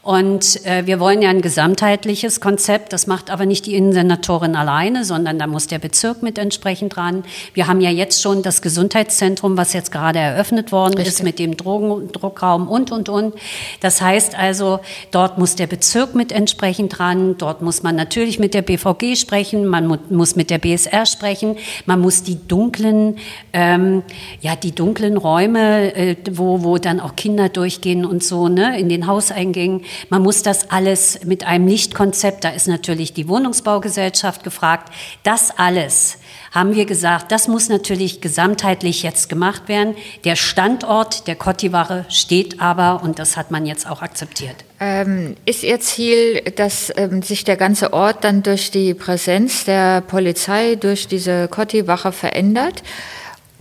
Und 0.06 0.64
äh, 0.64 0.86
wir 0.86 1.00
wollen 1.00 1.20
ja 1.20 1.30
ein 1.30 1.40
gesamtheitliches 1.40 2.40
Konzept. 2.40 2.92
Das 2.92 3.08
macht 3.08 3.28
aber 3.28 3.44
nicht 3.44 3.66
die 3.66 3.74
Innensenatorin 3.74 4.54
alleine, 4.54 5.04
sondern 5.04 5.36
da 5.36 5.48
muss 5.48 5.66
der 5.66 5.80
Bezirk 5.80 6.22
mit 6.22 6.38
entsprechend 6.38 6.94
dran. 6.94 7.24
Wir 7.54 7.66
haben 7.66 7.80
ja 7.80 7.90
jetzt 7.90 8.22
schon 8.22 8.44
das 8.44 8.62
Gesundheitszentrum, 8.62 9.56
was 9.56 9.72
jetzt 9.72 9.90
gerade 9.90 10.20
eröffnet 10.20 10.70
worden 10.70 10.94
Richtig. 10.94 11.14
ist 11.14 11.22
mit 11.24 11.40
dem 11.40 11.56
Drogendruckraum 11.56 12.68
und, 12.68 12.92
und, 12.92 13.08
und. 13.08 13.34
Das 13.80 14.00
heißt 14.00 14.38
also, 14.38 14.78
dort 15.10 15.38
muss 15.38 15.56
der 15.56 15.66
Bezirk 15.66 16.14
mit 16.14 16.30
entsprechend 16.30 16.96
dran. 16.96 17.36
Dort 17.36 17.60
muss 17.60 17.82
man 17.82 17.96
natürlich 17.96 18.38
mit 18.38 18.54
der 18.54 18.62
BVG 18.62 19.16
sprechen. 19.16 19.66
Man 19.66 19.88
mu 19.88 19.96
muss 20.08 20.36
mit 20.36 20.50
der 20.50 20.58
BSR 20.58 21.04
sprechen. 21.06 21.56
Man 21.84 22.00
muss 22.00 22.22
die 22.22 22.38
dunklen, 22.46 23.16
ähm, 23.52 24.04
ja, 24.40 24.54
die 24.54 24.72
dunklen 24.72 25.16
Räume, 25.16 25.96
äh, 25.96 26.14
wo, 26.30 26.62
wo 26.62 26.78
dann 26.78 27.00
auch 27.00 27.16
Kinder 27.16 27.48
durchgehen 27.48 28.04
und 28.04 28.22
so, 28.22 28.46
ne, 28.46 28.78
in 28.78 28.88
den 28.88 29.08
Hauseingängen, 29.08 29.82
man 30.08 30.22
muss 30.22 30.42
das 30.42 30.70
alles 30.70 31.20
mit 31.24 31.46
einem 31.46 31.66
Lichtkonzept, 31.66 32.44
da 32.44 32.50
ist 32.50 32.68
natürlich 32.68 33.12
die 33.12 33.28
Wohnungsbaugesellschaft 33.28 34.44
gefragt, 34.44 34.92
das 35.22 35.56
alles 35.56 36.18
haben 36.52 36.74
wir 36.74 36.86
gesagt, 36.86 37.32
das 37.32 37.48
muss 37.48 37.68
natürlich 37.68 38.22
gesamtheitlich 38.22 39.02
jetzt 39.02 39.28
gemacht 39.28 39.68
werden. 39.68 39.94
Der 40.24 40.36
Standort 40.36 41.26
der 41.26 41.36
Kottiwache 41.36 42.06
steht 42.08 42.60
aber 42.60 43.02
und 43.02 43.18
das 43.18 43.36
hat 43.36 43.50
man 43.50 43.66
jetzt 43.66 43.86
auch 43.86 44.00
akzeptiert. 44.00 44.56
Ähm, 44.80 45.36
ist 45.44 45.62
Ihr 45.62 45.80
Ziel, 45.80 46.40
dass 46.56 46.90
ähm, 46.96 47.22
sich 47.22 47.44
der 47.44 47.56
ganze 47.56 47.92
Ort 47.92 48.24
dann 48.24 48.42
durch 48.42 48.70
die 48.70 48.94
Präsenz 48.94 49.64
der 49.66 50.00
Polizei, 50.00 50.76
durch 50.76 51.08
diese 51.08 51.48
Kottiwache 51.48 52.10
verändert? 52.10 52.82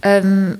Ähm, 0.01 0.59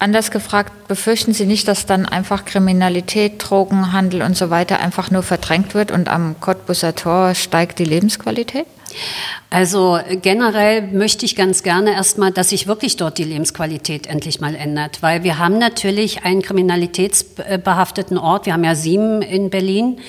Anders 0.00 0.30
gefragt, 0.30 0.86
befürchten 0.86 1.32
Sie 1.32 1.44
nicht, 1.44 1.66
dass 1.66 1.84
dann 1.84 2.06
einfach 2.06 2.44
Kriminalität, 2.44 3.32
Drogenhandel 3.38 4.22
und 4.22 4.36
so 4.36 4.48
weiter 4.48 4.78
einfach 4.78 5.10
nur 5.10 5.24
verdrängt 5.24 5.74
wird 5.74 5.90
und 5.90 6.08
am 6.08 6.40
Cottbusser 6.40 6.94
Tor 6.94 7.34
steigt 7.34 7.80
die 7.80 7.84
Lebensqualität? 7.84 8.66
Also 9.50 9.98
generell 10.22 10.82
möchte 10.82 11.24
ich 11.24 11.34
ganz 11.34 11.62
gerne 11.62 11.92
erstmal, 11.92 12.32
dass 12.32 12.50
sich 12.50 12.66
wirklich 12.66 12.96
dort 12.96 13.18
die 13.18 13.24
Lebensqualität 13.24 14.06
endlich 14.06 14.40
mal 14.40 14.54
ändert, 14.54 15.02
weil 15.02 15.24
wir 15.24 15.38
haben 15.38 15.58
natürlich 15.58 16.24
einen 16.24 16.42
kriminalitätsbehafteten 16.42 18.18
Ort, 18.18 18.46
wir 18.46 18.52
haben 18.52 18.64
ja 18.64 18.74
sieben 18.74 19.22
in 19.22 19.50
Berlin 19.50 20.00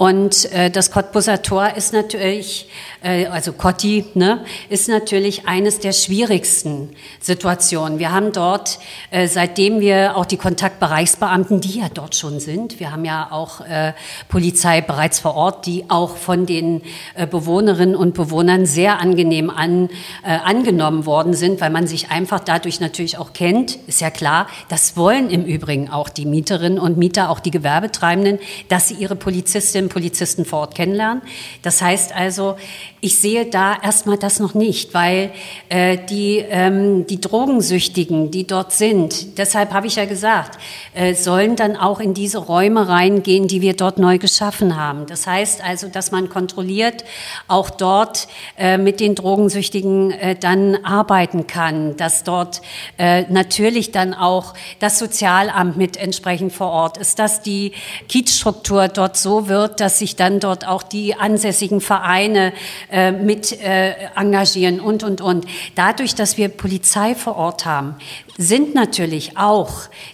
und 0.00 0.50
äh, 0.54 0.70
das 0.70 0.90
Cottbusser 0.90 1.42
Tor 1.42 1.76
ist 1.76 1.92
natürlich, 1.92 2.70
äh, 3.02 3.26
also 3.26 3.52
Cotti, 3.52 4.06
ne, 4.14 4.42
ist 4.70 4.88
natürlich 4.88 5.46
eines 5.46 5.78
der 5.78 5.92
schwierigsten 5.92 6.88
Situationen. 7.20 7.98
Wir 7.98 8.10
haben 8.10 8.32
dort, 8.32 8.78
äh, 9.10 9.28
seitdem 9.28 9.80
wir 9.80 10.16
auch 10.16 10.24
die 10.24 10.38
Kontaktbereichsbeamten, 10.38 11.60
die 11.60 11.80
ja 11.80 11.90
dort 11.92 12.14
schon 12.14 12.40
sind, 12.40 12.80
wir 12.80 12.92
haben 12.92 13.04
ja 13.04 13.28
auch 13.30 13.60
äh, 13.60 13.92
Polizei 14.30 14.80
bereits 14.80 15.20
vor 15.20 15.34
Ort, 15.34 15.66
die 15.66 15.84
auch 15.90 16.16
von 16.16 16.46
den 16.46 16.80
äh, 17.14 17.26
Bewohnerinnen 17.26 17.94
und 17.94 18.14
Bewohnern 18.14 18.64
sehr 18.64 19.00
angenehm 19.00 19.50
an, 19.50 19.90
äh, 20.24 20.30
angenommen 20.30 21.04
worden 21.04 21.34
sind, 21.34 21.60
weil 21.60 21.68
man 21.68 21.86
sich 21.86 22.10
einfach 22.10 22.40
dadurch 22.40 22.80
natürlich 22.80 23.18
auch 23.18 23.34
kennt. 23.34 23.76
Ist 23.86 24.00
ja 24.00 24.08
klar, 24.08 24.46
das 24.70 24.96
wollen 24.96 25.28
im 25.28 25.44
Übrigen 25.44 25.90
auch 25.90 26.08
die 26.08 26.24
Mieterinnen 26.24 26.78
und 26.78 26.96
Mieter, 26.96 27.28
auch 27.28 27.40
die 27.40 27.50
Gewerbetreibenden, 27.50 28.38
dass 28.70 28.88
sie 28.88 28.94
ihre 28.94 29.14
Polizistin 29.14 29.89
Polizisten 29.90 30.46
vor 30.46 30.60
Ort 30.60 30.74
kennenlernen. 30.74 31.20
Das 31.60 31.82
heißt 31.82 32.14
also, 32.16 32.56
ich 33.02 33.18
sehe 33.18 33.46
da 33.46 33.76
erstmal 33.82 34.16
das 34.16 34.40
noch 34.40 34.54
nicht, 34.54 34.94
weil 34.94 35.30
äh, 35.68 35.98
die, 36.08 36.38
ähm, 36.48 37.06
die 37.06 37.20
Drogensüchtigen, 37.20 38.30
die 38.30 38.46
dort 38.46 38.72
sind, 38.72 39.38
deshalb 39.38 39.72
habe 39.72 39.86
ich 39.86 39.96
ja 39.96 40.06
gesagt, 40.06 40.58
äh, 40.94 41.14
sollen 41.14 41.56
dann 41.56 41.76
auch 41.76 42.00
in 42.00 42.14
diese 42.14 42.38
Räume 42.38 42.88
reingehen, 42.88 43.48
die 43.48 43.60
wir 43.60 43.74
dort 43.74 43.98
neu 43.98 44.18
geschaffen 44.18 44.76
haben. 44.76 45.06
Das 45.06 45.26
heißt 45.26 45.62
also, 45.62 45.88
dass 45.88 46.12
man 46.12 46.28
kontrolliert 46.28 47.04
auch 47.48 47.70
dort 47.70 48.28
äh, 48.58 48.78
mit 48.78 49.00
den 49.00 49.14
Drogensüchtigen 49.14 50.10
äh, 50.12 50.36
dann 50.36 50.84
arbeiten 50.84 51.46
kann, 51.46 51.96
dass 51.96 52.24
dort 52.24 52.62
äh, 52.98 53.22
natürlich 53.30 53.92
dann 53.92 54.14
auch 54.14 54.54
das 54.78 54.98
Sozialamt 54.98 55.76
mit 55.76 55.96
entsprechend 55.96 56.52
vor 56.52 56.68
Ort 56.68 56.98
ist, 56.98 57.18
dass 57.18 57.42
die 57.42 57.72
Kiezstruktur 58.08 58.88
dort 58.88 59.16
so 59.16 59.48
wird, 59.48 59.79
dass 59.80 59.98
sich 59.98 60.16
dann 60.16 60.40
dort 60.40 60.66
auch 60.66 60.82
die 60.82 61.14
ansässigen 61.14 61.80
Vereine 61.80 62.52
äh, 62.90 63.12
mit 63.12 63.52
äh, 63.60 63.94
engagieren 64.16 64.80
und, 64.80 65.02
und, 65.02 65.20
und. 65.20 65.46
Dadurch, 65.74 66.14
dass 66.14 66.36
wir 66.36 66.48
Polizei 66.48 67.14
vor 67.14 67.36
Ort 67.36 67.64
haben, 67.66 67.96
sind 68.40 68.74
natürlich 68.74 69.36
auch 69.36 69.70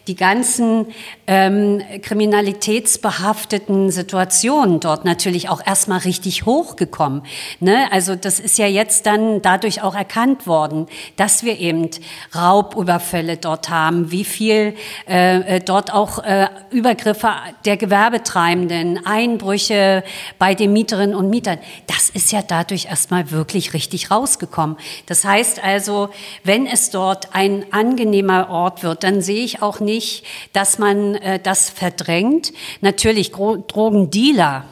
die 0.09 0.17
ganzen 0.17 0.87
ähm, 1.29 1.81
kriminalitätsbehafteten 2.03 3.93
Situationen 3.93 4.81
dort 4.81 5.05
natürlich 5.05 5.49
auch 5.49 5.65
erstmal 5.65 6.01
richtig 6.01 6.45
hochgekommen. 6.45 7.23
Ne? 7.61 7.87
Also 7.93 8.17
das 8.17 8.41
ist 8.41 8.59
ja 8.59 8.67
jetzt 8.67 9.07
dann 9.07 9.43
dadurch 9.43 9.81
auch 9.81 9.95
erkannt 9.95 10.49
worden, 10.49 10.89
dass 11.15 11.45
wir 11.45 11.61
eben 11.61 11.89
Raubüberfälle 12.35 13.37
dort 13.37 13.71
haben, 13.71 14.11
wie 14.11 14.25
viel 14.25 14.75
äh, 15.09 15.59
äh 15.59 15.61
dort 15.61 15.93
auch 15.93 16.19
äh, 16.25 16.49
Übergriffe 16.71 17.31
der 17.65 17.77
Gewerbetreibenden, 17.77 19.07
Einbrüche 19.07 20.03
bei 20.41 20.57
den 20.57 20.73
Mieterinnen 20.73 21.15
und 21.15 21.31
Mietern. 21.31 21.59
Das 21.87 22.11
ist 22.11 22.33
ja 22.33 22.43
dadurch 22.43 22.87
erstmal 22.87 23.31
wirklich 23.31 23.73
richtig 23.73 24.11
rausgekommen. 24.11 24.77
Das 25.07 25.25
heißt 25.25 25.63
also, 25.63 26.09
wenn 26.43 26.67
es 26.67 26.91
dort 26.91 27.33
ein 27.33 27.67
angenehmes 27.71 28.16
angenehmer 28.17 28.49
Ort 28.49 28.83
wird, 28.83 29.05
dann 29.05 29.21
sehe 29.21 29.45
ich 29.45 29.63
auch 29.63 29.81
nicht, 29.81 30.25
dass 30.53 30.79
man 30.79 31.15
äh, 31.17 31.39
das 31.39 31.71
verdrängt. 31.71 32.53
Natürlich 32.81 33.33
Drogendealer 33.33 34.65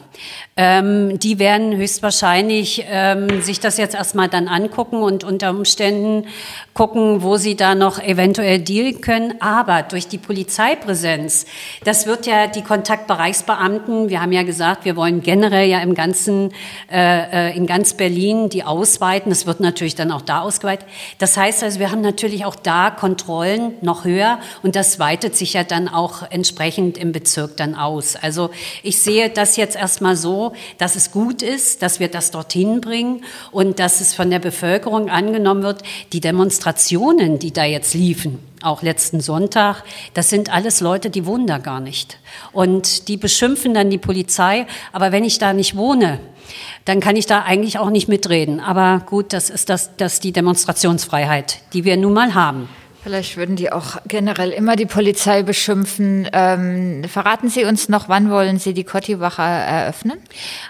ähm, 0.57 1.19
die 1.19 1.37
werden 1.37 1.75
höchstwahrscheinlich 1.75 2.85
ähm, 2.87 3.41
sich 3.41 3.59
das 3.59 3.75
jetzt 3.75 3.93
erstmal 3.93 4.29
dann 4.29 4.47
angucken 4.47 5.03
und 5.03 5.25
unter 5.25 5.49
Umständen 5.49 6.27
gucken, 6.73 7.23
wo 7.23 7.35
sie 7.35 7.57
da 7.57 7.75
noch 7.75 8.01
eventuell 8.01 8.59
dealen 8.59 9.01
können. 9.01 9.41
Aber 9.41 9.83
durch 9.83 10.07
die 10.07 10.17
Polizeipräsenz, 10.17 11.45
das 11.83 12.07
wird 12.07 12.25
ja 12.25 12.47
die 12.47 12.61
Kontaktbereichsbeamten, 12.61 14.07
wir 14.07 14.21
haben 14.21 14.31
ja 14.31 14.43
gesagt, 14.43 14.85
wir 14.85 14.95
wollen 14.95 15.21
generell 15.21 15.67
ja 15.67 15.79
im 15.79 15.93
ganzen, 15.93 16.53
äh, 16.89 17.49
äh 17.49 17.57
in 17.57 17.67
ganz 17.67 17.93
Berlin 17.93 18.47
die 18.47 18.63
ausweiten. 18.63 19.31
Das 19.31 19.45
wird 19.45 19.59
natürlich 19.59 19.95
dann 19.95 20.09
auch 20.09 20.21
da 20.21 20.39
ausgeweitet. 20.39 20.87
Das 21.17 21.35
heißt 21.35 21.63
also, 21.63 21.81
wir 21.81 21.91
haben 21.91 22.01
natürlich 22.01 22.45
auch 22.45 22.55
da 22.55 22.91
Kontrollen 22.91 23.73
noch 23.81 24.05
höher 24.05 24.39
und 24.63 24.77
das 24.77 24.99
weitet 24.99 25.35
sich 25.35 25.51
ja 25.51 25.65
dann 25.65 25.89
auch 25.89 26.23
entsprechend 26.29 26.97
im 26.97 27.11
Bezirk 27.11 27.57
dann 27.57 27.75
aus. 27.75 28.15
Also 28.15 28.51
ich 28.83 29.01
sehe 29.01 29.29
das 29.29 29.57
jetzt 29.57 29.75
erstmal 29.75 30.15
so, 30.15 30.44
dass 30.77 30.95
es 30.95 31.11
gut 31.11 31.41
ist, 31.41 31.81
dass 31.81 31.99
wir 31.99 32.07
das 32.07 32.31
dorthin 32.31 32.81
bringen 32.81 33.23
und 33.51 33.79
dass 33.79 34.01
es 34.01 34.13
von 34.13 34.29
der 34.29 34.39
Bevölkerung 34.39 35.09
angenommen 35.09 35.63
wird. 35.63 35.81
Die 36.13 36.19
Demonstrationen, 36.19 37.39
die 37.39 37.51
da 37.51 37.63
jetzt 37.63 37.93
liefen, 37.93 38.39
auch 38.61 38.81
letzten 38.81 39.21
Sonntag, 39.21 39.83
das 40.13 40.29
sind 40.29 40.51
alles 40.51 40.81
Leute, 40.81 41.09
die 41.09 41.25
wohnen 41.25 41.47
da 41.47 41.57
gar 41.57 41.79
nicht. 41.79 42.17
Und 42.51 43.07
die 43.07 43.17
beschimpfen 43.17 43.73
dann 43.73 43.89
die 43.89 43.97
Polizei, 43.97 44.67
aber 44.91 45.11
wenn 45.11 45.23
ich 45.23 45.37
da 45.37 45.53
nicht 45.53 45.75
wohne, 45.75 46.19
dann 46.85 46.99
kann 46.99 47.15
ich 47.15 47.25
da 47.25 47.43
eigentlich 47.43 47.79
auch 47.79 47.89
nicht 47.89 48.07
mitreden. 48.07 48.59
Aber 48.59 49.03
gut, 49.05 49.33
das 49.33 49.49
ist 49.49 49.69
das, 49.69 49.95
das 49.97 50.19
die 50.19 50.31
Demonstrationsfreiheit, 50.31 51.59
die 51.73 51.83
wir 51.83 51.97
nun 51.97 52.13
mal 52.13 52.33
haben. 52.33 52.69
Vielleicht 53.05 53.37
würden 53.37 53.55
die 53.55 53.71
auch 53.71 53.97
generell 54.07 54.49
immer 54.49 54.75
die 54.75 54.87
Polizei 54.87 55.43
beschimpfen. 55.43 56.27
Ähm, 56.33 57.03
verraten 57.03 57.49
Sie 57.49 57.63
uns 57.63 57.87
noch, 57.87 58.09
wann 58.09 58.31
wollen 58.31 58.57
Sie 58.57 58.73
die 58.73 58.83
Kotti-Wache 58.83 59.43
eröffnen? 59.43 60.17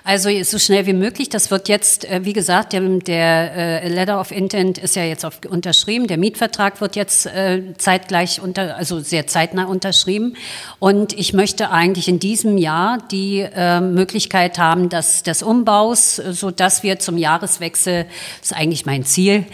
Also 0.03 0.29
so 0.43 0.59
schnell 0.59 0.85
wie 0.85 0.91
möglich. 0.91 1.29
Das 1.29 1.49
wird 1.49 1.69
jetzt, 1.69 2.03
äh, 2.03 2.25
wie 2.25 2.33
gesagt, 2.33 2.73
der, 2.73 2.81
der 2.81 3.83
äh, 3.83 3.87
Letter 3.87 4.19
of 4.19 4.31
Intent 4.31 4.77
ist 4.77 4.97
ja 4.97 5.05
jetzt 5.05 5.23
auf, 5.23 5.39
unterschrieben. 5.47 6.07
Der 6.07 6.17
Mietvertrag 6.17 6.81
wird 6.81 6.97
jetzt 6.97 7.25
äh, 7.25 7.61
zeitgleich 7.77 8.41
unter, 8.41 8.75
also 8.75 8.99
sehr 8.99 9.27
zeitnah 9.27 9.63
unterschrieben. 9.63 10.35
Und 10.79 11.13
ich 11.13 11.31
möchte 11.31 11.71
eigentlich 11.71 12.09
in 12.09 12.19
diesem 12.19 12.57
Jahr 12.57 12.97
die 13.11 13.47
Möglichkeit 13.81 14.57
haben, 14.57 14.89
dass 14.89 15.23
des 15.23 15.41
Umbaus, 15.41 16.17
so 16.17 16.51
dass 16.51 16.83
wir 16.83 16.99
zum 16.99 17.17
Jahreswechsel, 17.17 18.07
das 18.41 18.51
ist 18.51 18.57
eigentlich 18.57 18.85
mein 18.85 19.05
Ziel, 19.05 19.45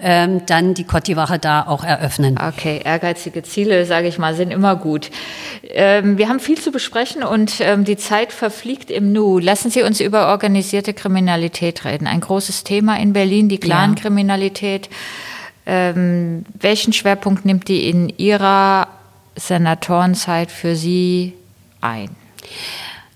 ähm, 0.00 0.46
dann 0.46 0.74
die 0.74 0.84
Kottiwache 0.84 1.38
da 1.38 1.66
auch 1.66 1.84
eröffnen. 1.84 2.38
Okay, 2.38 2.80
ehrgeizige 2.84 3.42
Ziele, 3.42 3.84
sage 3.84 4.08
ich 4.08 4.18
mal, 4.18 4.34
sind 4.34 4.52
immer 4.52 4.76
gut. 4.76 5.10
Ähm, 5.62 6.18
wir 6.18 6.28
haben 6.28 6.40
viel 6.40 6.58
zu 6.58 6.70
besprechen 6.70 7.22
und 7.22 7.60
ähm, 7.60 7.84
die 7.84 7.96
Zeit 7.96 8.32
verfliegt 8.32 8.90
im 8.90 9.12
Nu. 9.12 9.38
Lassen 9.38 9.70
Sie 9.70 9.82
uns 9.82 10.00
über 10.00 10.28
organisierte 10.28 10.94
Kriminalität 10.94 11.84
reden. 11.84 12.06
Ein 12.06 12.20
großes 12.20 12.64
Thema 12.64 12.98
in 12.98 13.12
Berlin, 13.12 13.48
die 13.48 13.58
Clankriminalität. 13.58 14.86
Ja 14.86 14.92
Ähm, 15.70 16.46
welchen 16.58 16.94
Schwerpunkt 16.94 17.44
nimmt 17.44 17.68
die 17.68 17.90
in 17.90 18.08
Ihrer 18.08 18.88
Senatorenzeit 19.36 20.50
für 20.50 20.74
Sie 20.74 21.34
ein? 21.82 22.08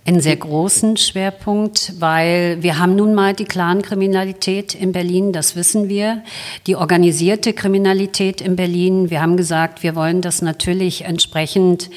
Einen 0.05 0.21
sehr 0.21 0.35
großen 0.35 0.97
Schwerpunkt, 0.97 1.93
weil 2.01 2.61
wir 2.61 2.81
haben 2.81 2.97
nun 2.97 3.15
mal 3.15 3.35
die 3.35 3.45
Clankriminalität 3.45 4.75
in 4.75 4.91
Berlin, 4.91 5.33
das 5.33 5.55
wissen 5.55 5.89
wir, 5.89 6.25
die 6.67 6.75
organisierte 6.75 7.53
Kriminalität 7.53 8.41
in 8.41 8.57
Berlin. 8.57 9.11
Wir 9.11 9.23
haben 9.23 9.37
gesagt, 9.37 9.85
wir 9.85 9.95
wollen 9.95 10.21
das 10.21 10.43
natürlich 10.43 11.05
entsprechend 11.05 11.89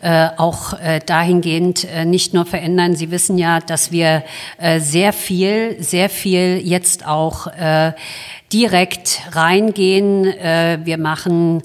äh, 0.00 0.28
auch 0.38 0.72
äh, 0.80 0.98
dahingehend 1.06 1.84
äh, 1.84 2.04
nicht 2.04 2.34
nur 2.34 2.46
verändern. 2.46 2.96
Sie 2.96 3.12
wissen 3.12 3.38
ja, 3.38 3.60
dass 3.60 3.92
wir 3.92 4.24
äh, 4.58 4.80
sehr 4.80 5.12
viel, 5.12 5.76
sehr 5.80 6.10
viel 6.10 6.60
jetzt 6.64 7.06
auch 7.06 7.46
äh, 7.46 7.92
direkt 8.52 9.20
reingehen. 9.30 10.26
Äh, 10.26 10.80
wir 10.84 10.98
machen 10.98 11.62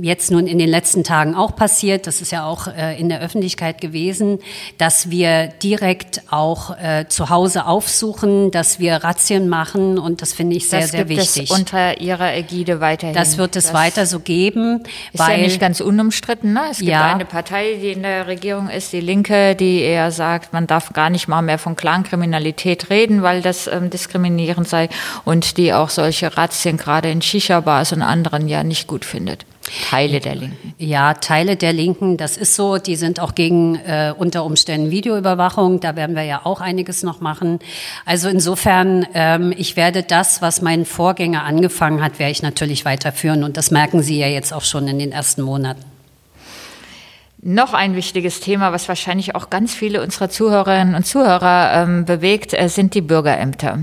jetzt 0.00 0.30
nun 0.30 0.46
in 0.46 0.58
den 0.58 0.68
letzten 0.68 1.02
Tagen 1.02 1.34
auch 1.34 1.56
passiert, 1.56 2.06
das 2.06 2.20
ist 2.22 2.30
ja 2.30 2.46
auch 2.46 2.68
in 2.98 3.08
der 3.08 3.20
Öffentlichkeit 3.20 3.80
gewesen, 3.80 4.38
dass 4.78 4.91
wir 5.10 5.48
direkt 5.62 6.22
auch 6.30 6.76
zu 7.08 7.30
Hause 7.30 7.66
aufsuchen, 7.66 8.50
dass 8.50 8.78
wir 8.78 8.96
Razzien 8.96 9.48
machen 9.48 9.98
und 9.98 10.22
das 10.22 10.32
finde 10.32 10.56
ich 10.56 10.68
sehr, 10.68 10.80
das 10.80 10.90
sehr 10.90 11.04
gibt 11.04 11.20
wichtig. 11.20 11.50
Es 11.50 11.58
unter 11.58 12.00
Ihrer 12.00 12.34
Ägide 12.34 12.80
weiterhin. 12.80 13.14
Das 13.14 13.36
wird 13.36 13.56
es 13.56 13.66
das 13.66 13.74
weiter 13.74 14.06
so 14.06 14.20
geben. 14.20 14.82
Ist 15.12 15.18
weil, 15.18 15.38
ja 15.38 15.44
nicht 15.44 15.60
ganz 15.60 15.80
unumstritten. 15.80 16.52
Ne? 16.52 16.62
Es 16.70 16.78
gibt 16.78 16.90
ja, 16.90 17.12
eine 17.12 17.24
Partei, 17.24 17.74
die 17.80 17.92
in 17.92 18.02
der 18.02 18.26
Regierung 18.26 18.68
ist, 18.68 18.92
die 18.92 19.00
Linke, 19.00 19.54
die 19.54 19.80
eher 19.80 20.10
sagt, 20.10 20.52
man 20.52 20.66
darf 20.66 20.92
gar 20.92 21.10
nicht 21.10 21.28
mal 21.28 21.42
mehr 21.42 21.58
von 21.58 21.76
Clankriminalität 21.76 22.90
reden, 22.90 23.22
weil 23.22 23.42
das 23.42 23.66
ähm, 23.66 23.90
diskriminierend 23.90 24.68
sei 24.68 24.88
und 25.24 25.56
die 25.58 25.72
auch 25.72 25.82
auch 25.82 25.90
solche 25.90 26.36
Razzien 26.36 26.76
gerade 26.76 27.10
in 27.10 27.20
Shisha-Bars 27.20 27.92
und 27.92 28.02
anderen 28.02 28.48
ja 28.48 28.62
nicht 28.62 28.86
gut 28.86 29.04
findet. 29.04 29.44
Teile 29.88 30.20
der 30.20 30.34
Linken. 30.34 30.74
Ja, 30.78 31.14
Teile 31.14 31.56
der 31.56 31.72
Linken, 31.72 32.16
das 32.16 32.36
ist 32.36 32.54
so. 32.56 32.78
Die 32.78 32.96
sind 32.96 33.20
auch 33.20 33.34
gegen 33.34 33.76
äh, 33.76 34.12
unter 34.16 34.44
Umständen 34.44 34.90
Videoüberwachung. 34.90 35.80
Da 35.80 35.96
werden 35.96 36.16
wir 36.16 36.24
ja 36.24 36.42
auch 36.44 36.60
einiges 36.60 37.02
noch 37.02 37.20
machen. 37.20 37.58
Also 38.04 38.28
insofern, 38.28 39.06
ähm, 39.14 39.54
ich 39.56 39.76
werde 39.76 40.02
das, 40.02 40.42
was 40.42 40.62
mein 40.62 40.84
Vorgänger 40.84 41.44
angefangen 41.44 42.02
hat, 42.02 42.18
werde 42.18 42.32
ich 42.32 42.42
natürlich 42.42 42.84
weiterführen. 42.84 43.44
Und 43.44 43.56
das 43.56 43.70
merken 43.70 44.02
Sie 44.02 44.18
ja 44.18 44.28
jetzt 44.28 44.52
auch 44.52 44.64
schon 44.64 44.88
in 44.88 44.98
den 44.98 45.12
ersten 45.12 45.42
Monaten. 45.42 45.91
Noch 47.44 47.74
ein 47.74 47.96
wichtiges 47.96 48.38
Thema, 48.38 48.70
was 48.70 48.86
wahrscheinlich 48.86 49.34
auch 49.34 49.50
ganz 49.50 49.74
viele 49.74 50.00
unserer 50.00 50.30
Zuhörerinnen 50.30 50.94
und 50.94 51.04
Zuhörer 51.04 51.72
ähm, 51.74 52.04
bewegt, 52.04 52.54
äh, 52.54 52.68
sind 52.68 52.94
die 52.94 53.00
Bürgerämter. 53.00 53.80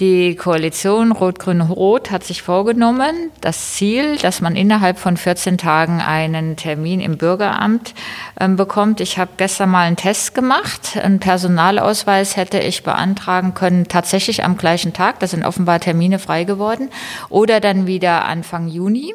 Die 0.00 0.36
Koalition 0.36 1.12
Rot-Grün-Rot 1.12 2.10
hat 2.10 2.24
sich 2.24 2.40
vorgenommen, 2.40 3.30
das 3.42 3.74
Ziel, 3.74 4.16
dass 4.16 4.40
man 4.40 4.56
innerhalb 4.56 4.98
von 4.98 5.18
14 5.18 5.58
Tagen 5.58 6.00
einen 6.00 6.56
Termin 6.56 7.00
im 7.00 7.18
Bürgeramt 7.18 7.92
ähm, 8.40 8.56
bekommt. 8.56 9.02
Ich 9.02 9.18
habe 9.18 9.32
gestern 9.36 9.68
mal 9.68 9.82
einen 9.82 9.96
Test 9.96 10.34
gemacht. 10.34 10.96
Einen 10.96 11.20
Personalausweis 11.20 12.38
hätte 12.38 12.58
ich 12.58 12.84
beantragen 12.84 13.52
können, 13.52 13.86
tatsächlich 13.86 14.44
am 14.44 14.56
gleichen 14.56 14.94
Tag. 14.94 15.18
Da 15.20 15.26
sind 15.26 15.44
offenbar 15.44 15.78
Termine 15.78 16.18
frei 16.18 16.44
geworden. 16.44 16.88
Oder 17.28 17.60
dann 17.60 17.86
wieder 17.86 18.24
Anfang 18.24 18.66
Juni. 18.68 19.12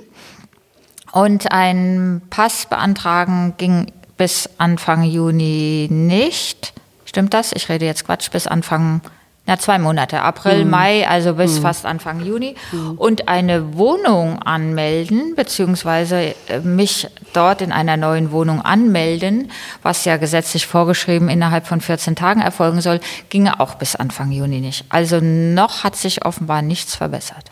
Und 1.12 1.52
ein 1.52 2.22
Pass 2.30 2.66
beantragen 2.68 3.56
ging 3.58 3.92
bis 4.18 4.50
Anfang 4.58 5.04
Juni 5.04 5.88
nicht. 5.90 6.74
Stimmt 7.06 7.34
das? 7.34 7.52
Ich 7.54 7.70
rede 7.70 7.86
jetzt 7.86 8.06
Quatsch, 8.06 8.30
bis 8.30 8.46
Anfang, 8.46 9.02
na 9.48 9.58
zwei 9.58 9.80
Monate, 9.80 10.22
April, 10.22 10.66
mhm. 10.66 10.70
Mai, 10.70 11.08
also 11.08 11.34
bis 11.36 11.58
mhm. 11.58 11.62
fast 11.64 11.86
Anfang 11.86 12.24
Juni. 12.24 12.56
Mhm. 12.72 12.92
Und 12.92 13.28
eine 13.30 13.78
Wohnung 13.78 14.42
anmelden, 14.44 15.36
beziehungsweise 15.36 16.36
äh, 16.50 16.60
mich 16.60 17.08
dort 17.34 17.62
in 17.62 17.72
einer 17.72 17.96
neuen 17.98 18.32
Wohnung 18.32 18.62
anmelden, 18.62 19.50
was 19.82 20.06
ja 20.06 20.18
gesetzlich 20.18 20.68
vorgeschrieben 20.68 21.30
innerhalb 21.30 21.66
von 21.66 21.82
14 21.82 22.16
Tagen 22.16 22.42
erfolgen 22.42 22.82
soll, 22.82 23.00
ginge 23.30 23.60
auch 23.60 23.76
bis 23.76 23.96
Anfang 23.96 24.32
Juni 24.32 24.60
nicht. 24.60 24.84
Also 24.90 25.20
noch 25.22 25.84
hat 25.84 25.96
sich 25.96 26.26
offenbar 26.26 26.62
nichts 26.62 26.96
verbessert. 26.96 27.52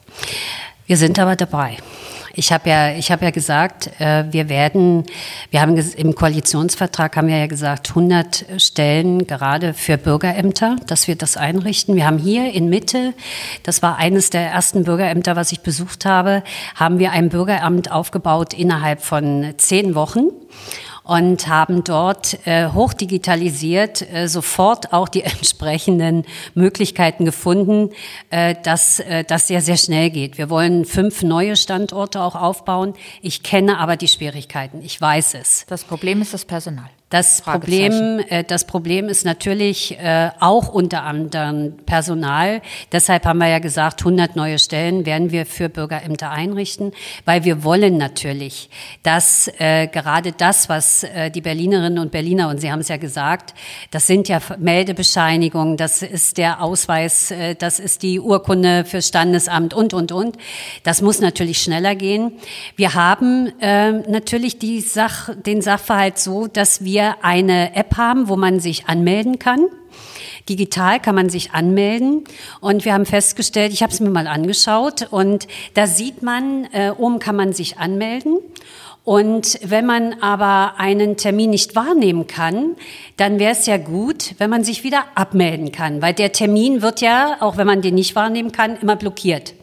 Wir 0.87 0.95
sind 0.95 1.19
aber 1.19 1.35
dabei. 1.35 1.77
Ich 2.33 2.53
habe 2.53 2.69
ja, 2.69 2.91
ich 2.91 3.11
habe 3.11 3.25
ja 3.25 3.31
gesagt, 3.31 3.89
äh, 3.99 4.23
wir 4.31 4.47
werden, 4.47 5.03
wir 5.51 5.59
haben 5.59 5.75
im 5.75 6.15
Koalitionsvertrag 6.15 7.17
haben 7.17 7.27
wir 7.27 7.37
ja 7.39 7.47
gesagt, 7.47 7.89
100 7.89 8.45
Stellen 8.57 9.27
gerade 9.27 9.73
für 9.73 9.97
Bürgerämter, 9.97 10.77
dass 10.85 11.09
wir 11.09 11.17
das 11.17 11.35
einrichten. 11.35 11.95
Wir 11.95 12.05
haben 12.05 12.19
hier 12.19 12.53
in 12.53 12.69
Mitte, 12.69 13.13
das 13.63 13.81
war 13.81 13.97
eines 13.97 14.29
der 14.29 14.49
ersten 14.49 14.85
Bürgerämter, 14.85 15.35
was 15.35 15.51
ich 15.51 15.59
besucht 15.59 16.05
habe, 16.05 16.41
haben 16.75 16.99
wir 16.99 17.11
ein 17.11 17.29
Bürgeramt 17.29 17.91
aufgebaut 17.91 18.53
innerhalb 18.53 19.01
von 19.01 19.55
zehn 19.57 19.93
Wochen 19.93 20.29
und 21.07 21.47
haben 21.47 21.83
dort 21.83 22.45
äh, 22.45 22.67
hochdigitalisiert 22.67 24.01
äh, 24.11 24.27
sofort 24.27 24.91
auch 24.93 25.07
die 25.07 25.23
entsprechenden 25.23 26.25
Möglichkeiten 26.53 27.25
gefunden, 27.25 27.91
äh, 28.29 28.55
dass 28.63 28.99
äh, 28.99 29.23
das 29.23 29.47
sehr, 29.47 29.61
sehr 29.61 29.77
schnell 29.77 30.09
geht. 30.09 30.37
Wir 30.37 30.49
wollen 30.49 30.85
fünf 30.85 31.23
neue 31.23 31.55
Standorte 31.55 32.21
auch 32.21 32.35
aufbauen. 32.35 32.93
Ich 33.21 33.41
kenne 33.41 33.79
aber 33.79 33.95
die 33.95 34.07
Schwierigkeiten. 34.07 34.81
Ich 34.81 34.99
weiß 34.99 35.35
es. 35.35 35.65
Das 35.67 35.83
Problem 35.83 36.21
ist 36.21 36.33
das 36.33 36.45
Personal. 36.45 36.89
Das 37.09 37.41
Problem, 37.41 38.19
äh, 38.27 38.43
das 38.43 38.65
Problem 38.65 39.07
ist 39.07 39.23
natürlich 39.23 39.97
äh, 39.97 40.29
auch 40.41 40.67
unter 40.67 41.03
anderem 41.03 41.77
Personal. 41.85 42.61
Deshalb 42.91 43.25
haben 43.25 43.37
wir 43.37 43.47
ja 43.47 43.59
gesagt, 43.59 44.01
100 44.01 44.35
neue 44.35 44.59
Stellen 44.59 45.05
werden 45.05 45.31
wir 45.31 45.45
für 45.45 45.69
Bürgerämter 45.69 46.31
einrichten, 46.31 46.91
weil 47.23 47.45
wir 47.45 47.63
wollen 47.63 47.95
natürlich, 47.95 48.69
dass 49.03 49.49
äh, 49.57 49.87
gerade 49.87 50.33
das, 50.33 50.67
was 50.67 51.03
äh, 51.03 51.31
die 51.31 51.39
Berlinerinnen 51.39 51.97
und 51.97 52.11
Berliner, 52.11 52.49
und 52.49 52.59
Sie 52.59 52.69
haben 52.69 52.81
es 52.81 52.89
ja 52.89 52.97
gesagt, 52.97 53.53
das 53.91 54.05
sind 54.05 54.27
ja 54.27 54.41
Meldebescheinigungen, 54.57 55.77
das 55.77 56.01
ist 56.01 56.37
der 56.37 56.61
Ausweis, 56.61 57.31
äh, 57.31 57.55
das 57.55 57.79
ist 57.79 58.03
die 58.03 58.19
Urkunde 58.19 58.83
für 58.83 59.01
Standesamt 59.01 59.73
und, 59.73 59.93
und, 59.93 60.11
und. 60.11 60.35
Das 60.83 61.01
muss 61.01 61.21
natürlich 61.21 61.59
schneller 61.59 61.95
gehen. 61.95 62.33
Wir 62.75 62.95
haben 62.95 63.53
äh, 63.61 63.93
natürlich 63.93 64.59
die 64.59 64.81
Sach, 64.81 65.29
den 65.45 65.61
Sachverhalt 65.61 66.19
so, 66.19 66.47
dass 66.47 66.83
wir 66.83 66.96
wir 66.97 67.17
eine 67.21 67.75
App 67.75 67.95
haben, 67.95 68.27
wo 68.27 68.35
man 68.35 68.59
sich 68.59 68.87
anmelden 68.87 69.37
kann. 69.37 69.67
Digital 70.49 70.99
kann 70.99 71.13
man 71.13 71.29
sich 71.29 71.51
anmelden 71.51 72.23
und 72.59 72.85
wir 72.85 72.93
haben 72.93 73.05
festgestellt, 73.05 73.71
ich 73.71 73.83
habe 73.83 73.93
es 73.93 73.99
mir 73.99 74.09
mal 74.09 74.25
angeschaut 74.25 75.07
und 75.11 75.47
da 75.75 75.85
sieht 75.85 76.23
man, 76.23 76.65
äh, 76.71 76.91
oben 76.97 77.19
kann 77.19 77.35
man 77.35 77.53
sich 77.53 77.77
anmelden 77.77 78.39
und 79.03 79.59
wenn 79.61 79.85
man 79.85 80.15
aber 80.21 80.79
einen 80.79 81.17
Termin 81.17 81.51
nicht 81.51 81.75
wahrnehmen 81.75 82.25
kann, 82.25 82.75
dann 83.15 83.37
wäre 83.37 83.51
es 83.51 83.67
ja 83.67 83.77
gut, 83.77 84.33
wenn 84.39 84.49
man 84.49 84.63
sich 84.63 84.83
wieder 84.83 85.03
abmelden 85.13 85.71
kann, 85.71 86.01
weil 86.01 86.13
der 86.13 86.31
Termin 86.31 86.81
wird 86.81 87.01
ja, 87.01 87.37
auch 87.41 87.57
wenn 87.57 87.67
man 87.67 87.83
den 87.83 87.93
nicht 87.93 88.15
wahrnehmen 88.15 88.51
kann, 88.51 88.75
immer 88.81 88.95
blockiert. 88.95 89.53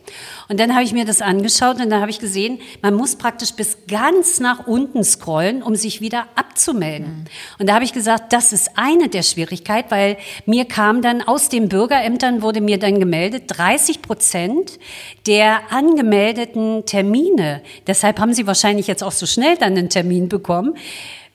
Und 0.48 0.60
dann 0.60 0.74
habe 0.74 0.84
ich 0.84 0.92
mir 0.92 1.04
das 1.04 1.22
angeschaut 1.22 1.80
und 1.80 1.90
dann 1.90 2.00
habe 2.00 2.10
ich 2.10 2.18
gesehen, 2.18 2.60
man 2.82 2.94
muss 2.94 3.16
praktisch 3.16 3.52
bis 3.52 3.78
ganz 3.88 4.40
nach 4.40 4.66
unten 4.66 5.04
scrollen, 5.04 5.62
um 5.62 5.74
sich 5.74 6.00
wieder 6.00 6.26
abzumelden. 6.34 7.06
Mhm. 7.06 7.24
Und 7.58 7.68
da 7.68 7.74
habe 7.74 7.84
ich 7.84 7.92
gesagt, 7.92 8.32
das 8.32 8.52
ist 8.52 8.72
eine 8.76 9.08
der 9.08 9.22
Schwierigkeiten, 9.22 9.90
weil 9.90 10.16
mir 10.46 10.66
kam 10.66 11.02
dann 11.02 11.22
aus 11.22 11.48
den 11.48 11.68
Bürgerämtern 11.68 12.42
wurde 12.42 12.60
mir 12.60 12.78
dann 12.78 13.00
gemeldet, 13.00 13.44
30 13.48 14.02
Prozent 14.02 14.78
der 15.26 15.72
angemeldeten 15.72 16.84
Termine, 16.86 17.62
deshalb 17.86 18.20
haben 18.20 18.34
Sie 18.34 18.46
wahrscheinlich 18.46 18.86
jetzt 18.86 19.02
auch 19.02 19.12
so 19.12 19.26
schnell 19.26 19.56
dann 19.56 19.76
einen 19.76 19.88
Termin 19.88 20.28
bekommen, 20.28 20.74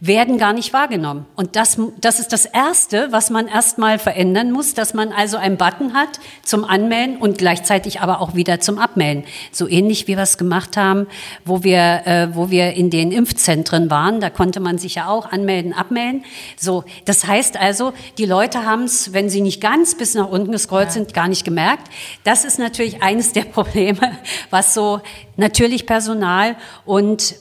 werden 0.01 0.37
gar 0.37 0.53
nicht 0.53 0.71
wahrgenommen. 0.71 1.25
Und 1.35 1.57
das, 1.57 1.77
das 1.99 2.21
ist 2.21 2.31
das 2.31 2.45
Erste, 2.45 3.11
was 3.11 3.29
man 3.29 3.47
erstmal 3.47 3.99
verändern 3.99 4.51
muss, 4.51 4.73
dass 4.73 4.93
man 4.93 5.11
also 5.11 5.35
einen 5.35 5.57
Button 5.57 5.93
hat 5.93 6.21
zum 6.41 6.63
Anmelden 6.63 7.17
und 7.17 7.37
gleichzeitig 7.37 7.99
aber 7.99 8.21
auch 8.21 8.33
wieder 8.33 8.61
zum 8.61 8.79
Abmelden. 8.79 9.25
So 9.51 9.67
ähnlich 9.67 10.07
wie 10.07 10.15
wir 10.15 10.23
es 10.23 10.37
gemacht 10.37 10.77
haben, 10.77 11.07
wo 11.43 11.63
wir, 11.63 12.03
äh, 12.05 12.29
wo 12.33 12.49
wir 12.49 12.75
in 12.75 12.89
den 12.89 13.11
Impfzentren 13.11 13.89
waren, 13.89 14.21
da 14.21 14.29
konnte 14.29 14.61
man 14.61 14.77
sich 14.77 14.95
ja 14.95 15.09
auch 15.09 15.29
anmelden, 15.29 15.73
abmelden. 15.73 16.23
So, 16.57 16.85
das 17.03 17.27
heißt 17.27 17.57
also, 17.57 17.91
die 18.17 18.25
Leute 18.25 18.65
haben 18.65 18.83
es, 18.83 19.11
wenn 19.11 19.29
sie 19.29 19.41
nicht 19.41 19.59
ganz 19.59 19.95
bis 19.95 20.13
nach 20.13 20.29
unten 20.29 20.53
gescrollt 20.53 20.87
ja. 20.87 20.93
sind, 20.93 21.13
gar 21.13 21.27
nicht 21.27 21.43
gemerkt. 21.43 21.91
Das 22.23 22.45
ist 22.45 22.57
natürlich 22.57 23.03
eines 23.03 23.33
der 23.33 23.41
Probleme, 23.49 24.17
was 24.49 24.73
so 24.73 25.01
natürlich 25.35 25.85
Personal 25.85 26.55
und 26.85 27.35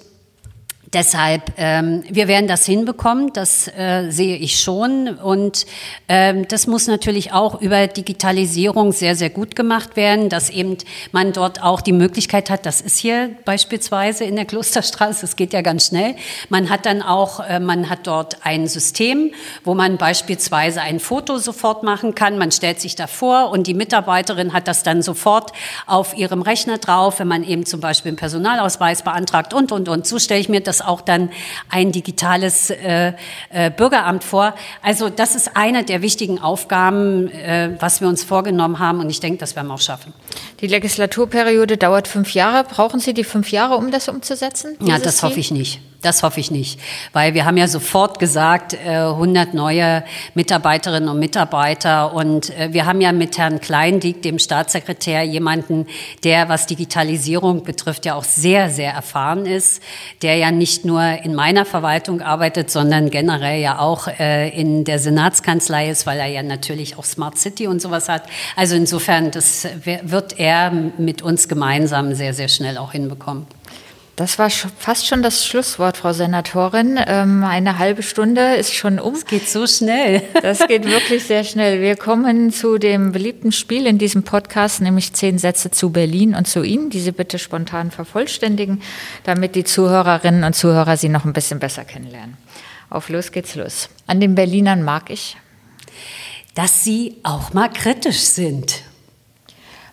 Deshalb, 0.94 1.52
ähm, 1.58 2.02
wir 2.08 2.28
werden 2.28 2.48
das 2.48 2.64
hinbekommen, 2.64 3.30
das 3.34 3.68
äh, 3.68 4.10
sehe 4.10 4.36
ich 4.36 4.58
schon. 4.58 5.08
Und 5.08 5.66
ähm, 6.08 6.48
das 6.48 6.66
muss 6.66 6.86
natürlich 6.86 7.32
auch 7.32 7.60
über 7.60 7.86
Digitalisierung 7.88 8.92
sehr, 8.92 9.14
sehr 9.14 9.28
gut 9.28 9.54
gemacht 9.54 9.96
werden, 9.96 10.30
dass 10.30 10.48
eben 10.48 10.78
man 11.12 11.34
dort 11.34 11.62
auch 11.62 11.82
die 11.82 11.92
Möglichkeit 11.92 12.48
hat, 12.48 12.64
das 12.64 12.80
ist 12.80 12.96
hier 12.96 13.30
beispielsweise 13.44 14.24
in 14.24 14.36
der 14.36 14.46
Klosterstraße, 14.46 15.22
das 15.22 15.36
geht 15.36 15.52
ja 15.52 15.60
ganz 15.60 15.88
schnell. 15.88 16.14
Man 16.48 16.70
hat 16.70 16.86
dann 16.86 17.02
auch, 17.02 17.40
äh, 17.40 17.60
man 17.60 17.90
hat 17.90 18.06
dort 18.06 18.46
ein 18.46 18.66
System, 18.66 19.32
wo 19.64 19.74
man 19.74 19.98
beispielsweise 19.98 20.80
ein 20.80 21.00
Foto 21.00 21.36
sofort 21.36 21.82
machen 21.82 22.14
kann. 22.14 22.38
Man 22.38 22.50
stellt 22.50 22.80
sich 22.80 22.96
da 22.96 23.08
vor 23.08 23.50
und 23.50 23.66
die 23.66 23.74
Mitarbeiterin 23.74 24.54
hat 24.54 24.66
das 24.68 24.84
dann 24.84 25.02
sofort 25.02 25.52
auf 25.86 26.16
ihrem 26.16 26.40
Rechner 26.40 26.78
drauf, 26.78 27.18
wenn 27.18 27.28
man 27.28 27.44
eben 27.44 27.66
zum 27.66 27.80
Beispiel 27.80 28.10
einen 28.10 28.16
Personalausweis 28.16 29.02
beantragt 29.02 29.52
und, 29.52 29.70
und, 29.70 29.90
und. 29.90 30.06
So 30.06 30.18
stelle 30.18 30.40
ich 30.40 30.48
mir 30.48 30.62
das 30.62 30.77
das 30.78 30.86
auch 30.86 31.00
dann 31.00 31.30
ein 31.68 31.92
digitales 31.92 32.70
äh, 32.70 33.12
äh, 33.50 33.70
Bürgeramt 33.70 34.24
vor. 34.24 34.54
Also 34.82 35.08
das 35.08 35.34
ist 35.34 35.56
eine 35.56 35.84
der 35.84 36.02
wichtigen 36.02 36.38
Aufgaben, 36.38 37.28
äh, 37.28 37.76
was 37.80 38.00
wir 38.00 38.08
uns 38.08 38.24
vorgenommen 38.24 38.78
haben 38.78 39.00
und 39.00 39.10
ich 39.10 39.20
denke, 39.20 39.38
das 39.38 39.56
werden 39.56 39.68
wir 39.68 39.74
auch 39.74 39.80
schaffen. 39.80 40.12
Die 40.60 40.66
Legislaturperiode 40.66 41.76
dauert 41.76 42.08
fünf 42.08 42.34
Jahre. 42.34 42.64
Brauchen 42.64 43.00
Sie 43.00 43.14
die 43.14 43.24
fünf 43.24 43.50
Jahre, 43.50 43.76
um 43.76 43.90
das 43.90 44.08
umzusetzen? 44.08 44.76
Ja, 44.80 44.98
das 44.98 45.22
hoffe 45.22 45.40
ich 45.40 45.50
nicht. 45.50 45.80
Das 46.00 46.22
hoffe 46.22 46.38
ich 46.38 46.52
nicht, 46.52 46.78
weil 47.12 47.34
wir 47.34 47.44
haben 47.44 47.56
ja 47.56 47.66
sofort 47.66 48.20
gesagt, 48.20 48.72
100 48.72 49.48
äh, 49.48 49.56
neue 49.56 50.04
Mitarbeiterinnen 50.34 51.08
und 51.08 51.18
Mitarbeiter 51.18 52.14
und 52.14 52.56
äh, 52.56 52.72
wir 52.72 52.86
haben 52.86 53.00
ja 53.00 53.10
mit 53.10 53.36
Herrn 53.36 53.60
Kleindiek, 53.60 54.22
dem 54.22 54.38
Staatssekretär, 54.38 55.24
jemanden, 55.24 55.88
der 56.22 56.48
was 56.48 56.66
Digitalisierung 56.66 57.64
betrifft, 57.64 58.06
ja 58.06 58.14
auch 58.14 58.22
sehr, 58.22 58.70
sehr 58.70 58.92
erfahren 58.92 59.44
ist, 59.44 59.82
der 60.22 60.36
ja 60.36 60.52
nicht 60.52 60.84
nur 60.84 61.02
in 61.02 61.34
meiner 61.34 61.64
Verwaltung 61.64 62.22
arbeitet, 62.22 62.70
sondern 62.70 63.10
generell 63.10 63.60
ja 63.60 63.80
auch 63.80 64.06
äh, 64.06 64.50
in 64.50 64.84
der 64.84 65.00
Senatskanzlei 65.00 65.90
ist, 65.90 66.06
weil 66.06 66.20
er 66.20 66.26
ja 66.26 66.44
natürlich 66.44 66.96
auch 66.96 67.04
Smart 67.04 67.38
City 67.38 67.66
und 67.66 67.82
sowas 67.82 68.08
hat. 68.08 68.22
Also 68.54 68.76
insofern, 68.76 69.32
das 69.32 69.66
wird 69.82 70.38
er 70.38 70.70
mit 70.70 71.22
uns 71.22 71.48
gemeinsam 71.48 72.14
sehr, 72.14 72.34
sehr 72.34 72.48
schnell 72.48 72.78
auch 72.78 72.92
hinbekommen. 72.92 73.48
Das 74.18 74.36
war 74.36 74.50
fast 74.50 75.06
schon 75.06 75.22
das 75.22 75.46
Schlusswort, 75.46 75.96
Frau 75.96 76.12
Senatorin. 76.12 76.98
Ähm, 77.06 77.44
eine 77.44 77.78
halbe 77.78 78.02
Stunde 78.02 78.56
ist 78.56 78.74
schon 78.74 78.98
um. 78.98 79.14
Es 79.14 79.26
geht 79.26 79.48
so 79.48 79.64
schnell. 79.68 80.24
Das 80.42 80.66
geht 80.66 80.86
wirklich 80.86 81.22
sehr 81.22 81.44
schnell. 81.44 81.80
Wir 81.80 81.94
kommen 81.94 82.50
zu 82.50 82.78
dem 82.78 83.12
beliebten 83.12 83.52
Spiel 83.52 83.86
in 83.86 83.96
diesem 83.96 84.24
Podcast, 84.24 84.80
nämlich 84.80 85.12
zehn 85.12 85.38
Sätze 85.38 85.70
zu 85.70 85.90
Berlin 85.90 86.34
und 86.34 86.48
zu 86.48 86.64
Ihnen, 86.64 86.90
die 86.90 86.98
Sie 86.98 87.12
bitte 87.12 87.38
spontan 87.38 87.92
vervollständigen, 87.92 88.82
damit 89.22 89.54
die 89.54 89.62
Zuhörerinnen 89.62 90.42
und 90.42 90.54
Zuhörer 90.54 90.96
Sie 90.96 91.08
noch 91.08 91.24
ein 91.24 91.32
bisschen 91.32 91.60
besser 91.60 91.84
kennenlernen. 91.84 92.36
Auf 92.90 93.10
los 93.10 93.30
geht's 93.30 93.54
los. 93.54 93.88
An 94.08 94.18
den 94.18 94.34
Berlinern 94.34 94.82
mag 94.82 95.10
ich, 95.10 95.36
dass 96.56 96.82
sie 96.82 97.18
auch 97.22 97.52
mal 97.52 97.68
kritisch 97.68 98.22
sind. 98.22 98.82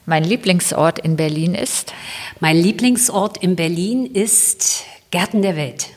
Mein 0.08 0.24
Lieblingsort 0.24 1.00
in 1.00 1.16
Berlin 1.16 1.56
ist? 1.56 1.92
Mein 2.40 2.58
Lieblingsort 2.58 3.38
in 3.38 3.56
Berlin 3.56 4.06
ist 4.06 4.84
Gärten 5.10 5.42
der 5.42 5.56
Welt 5.56 5.88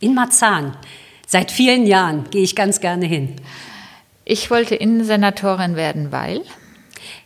in 0.00 0.14
Marzahn. 0.14 0.74
Seit 1.26 1.50
vielen 1.50 1.86
Jahren 1.86 2.30
gehe 2.30 2.42
ich 2.42 2.56
ganz 2.56 2.80
gerne 2.80 3.04
hin. 3.04 3.34
Ich 4.24 4.50
wollte 4.50 4.74
Innensenatorin 4.74 5.76
werden, 5.76 6.12
weil? 6.12 6.42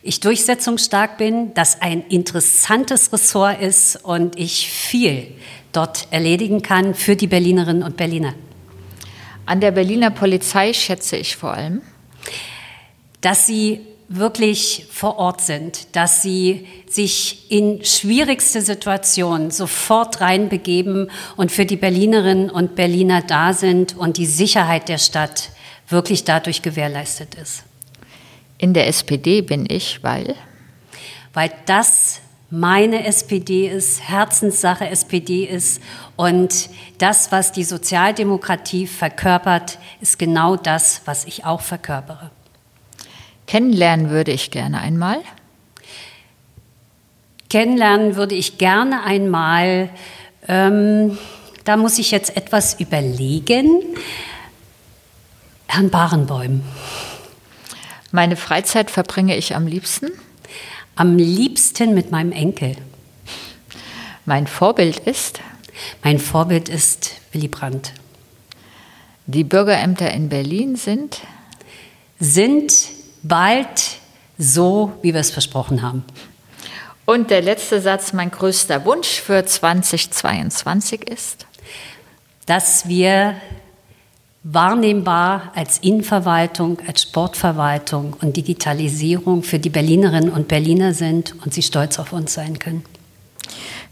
Ich 0.03 0.19
durchsetzungsstark 0.19 1.17
bin, 1.17 1.53
das 1.53 1.81
ein 1.81 2.01
interessantes 2.07 3.13
Ressort 3.13 3.61
ist 3.61 3.95
und 4.03 4.37
ich 4.37 4.69
viel 4.69 5.27
dort 5.71 6.07
erledigen 6.11 6.61
kann 6.61 6.93
für 6.93 7.15
die 7.15 7.27
Berlinerinnen 7.27 7.83
und 7.83 7.95
Berliner. 7.95 8.33
An 9.45 9.61
der 9.61 9.71
Berliner 9.71 10.11
Polizei 10.11 10.73
schätze 10.73 11.15
ich 11.15 11.37
vor 11.37 11.53
allem, 11.53 11.81
dass 13.21 13.47
sie 13.47 13.79
wirklich 14.15 14.87
vor 14.91 15.17
Ort 15.17 15.41
sind, 15.41 15.95
dass 15.95 16.21
sie 16.21 16.67
sich 16.87 17.49
in 17.49 17.83
schwierigste 17.85 18.61
Situationen 18.61 19.51
sofort 19.51 20.21
reinbegeben 20.21 21.09
und 21.37 21.51
für 21.51 21.65
die 21.65 21.77
Berlinerinnen 21.77 22.49
und 22.49 22.75
Berliner 22.75 23.21
da 23.21 23.53
sind 23.53 23.95
und 23.95 24.17
die 24.17 24.25
Sicherheit 24.25 24.89
der 24.89 24.97
Stadt 24.97 25.49
wirklich 25.87 26.23
dadurch 26.23 26.61
gewährleistet 26.61 27.35
ist. 27.35 27.63
In 28.57 28.73
der 28.73 28.87
SPD 28.87 29.41
bin 29.41 29.65
ich, 29.67 30.03
weil? 30.03 30.35
Weil 31.33 31.51
das 31.65 32.19
meine 32.49 33.05
SPD 33.05 33.69
ist, 33.69 34.01
Herzenssache 34.01 34.89
SPD 34.89 35.45
ist 35.45 35.81
und 36.17 36.69
das, 36.97 37.31
was 37.31 37.53
die 37.53 37.63
Sozialdemokratie 37.63 38.87
verkörpert, 38.87 39.79
ist 40.01 40.19
genau 40.19 40.57
das, 40.57 41.01
was 41.05 41.23
ich 41.23 41.45
auch 41.45 41.61
verkörpere. 41.61 42.29
Kennenlernen 43.51 44.11
würde 44.11 44.31
ich 44.31 44.49
gerne 44.49 44.79
einmal. 44.79 45.19
Kennenlernen 47.49 48.15
würde 48.15 48.33
ich 48.33 48.57
gerne 48.57 49.03
einmal. 49.03 49.89
Ähm, 50.47 51.17
da 51.65 51.75
muss 51.75 51.99
ich 51.99 52.11
jetzt 52.11 52.37
etwas 52.37 52.79
überlegen. 52.79 53.81
Herrn 55.67 55.89
Barenbäum. 55.89 56.63
Meine 58.13 58.37
Freizeit 58.37 58.89
verbringe 58.89 59.35
ich 59.35 59.53
am 59.53 59.67
liebsten? 59.67 60.11
Am 60.95 61.17
liebsten 61.17 61.93
mit 61.93 62.09
meinem 62.09 62.31
Enkel. 62.31 62.77
Mein 64.25 64.47
Vorbild 64.47 64.99
ist? 64.99 65.41
Mein 66.05 66.19
Vorbild 66.19 66.69
ist 66.69 67.15
Willy 67.33 67.49
Brandt. 67.49 67.91
Die 69.25 69.43
Bürgerämter 69.43 70.09
in 70.13 70.29
Berlin 70.29 70.77
sind? 70.77 71.19
Sind 72.17 73.00
bald 73.23 73.97
so, 74.37 74.93
wie 75.01 75.13
wir 75.13 75.21
es 75.21 75.31
versprochen 75.31 75.81
haben. 75.81 76.03
Und 77.05 77.29
der 77.29 77.41
letzte 77.41 77.81
Satz, 77.81 78.13
mein 78.13 78.31
größter 78.31 78.85
Wunsch 78.85 79.19
für 79.19 79.45
2022 79.45 81.09
ist? 81.09 81.45
Dass 82.45 82.87
wir 82.87 83.35
wahrnehmbar 84.43 85.51
als 85.55 85.77
Innenverwaltung, 85.79 86.79
als 86.87 87.03
Sportverwaltung 87.03 88.15
und 88.21 88.37
Digitalisierung 88.37 89.43
für 89.43 89.59
die 89.59 89.69
Berlinerinnen 89.69 90.31
und 90.31 90.47
Berliner 90.47 90.93
sind 90.93 91.35
und 91.43 91.53
sie 91.53 91.61
stolz 91.61 91.99
auf 91.99 92.13
uns 92.13 92.33
sein 92.33 92.57
können. 92.57 92.83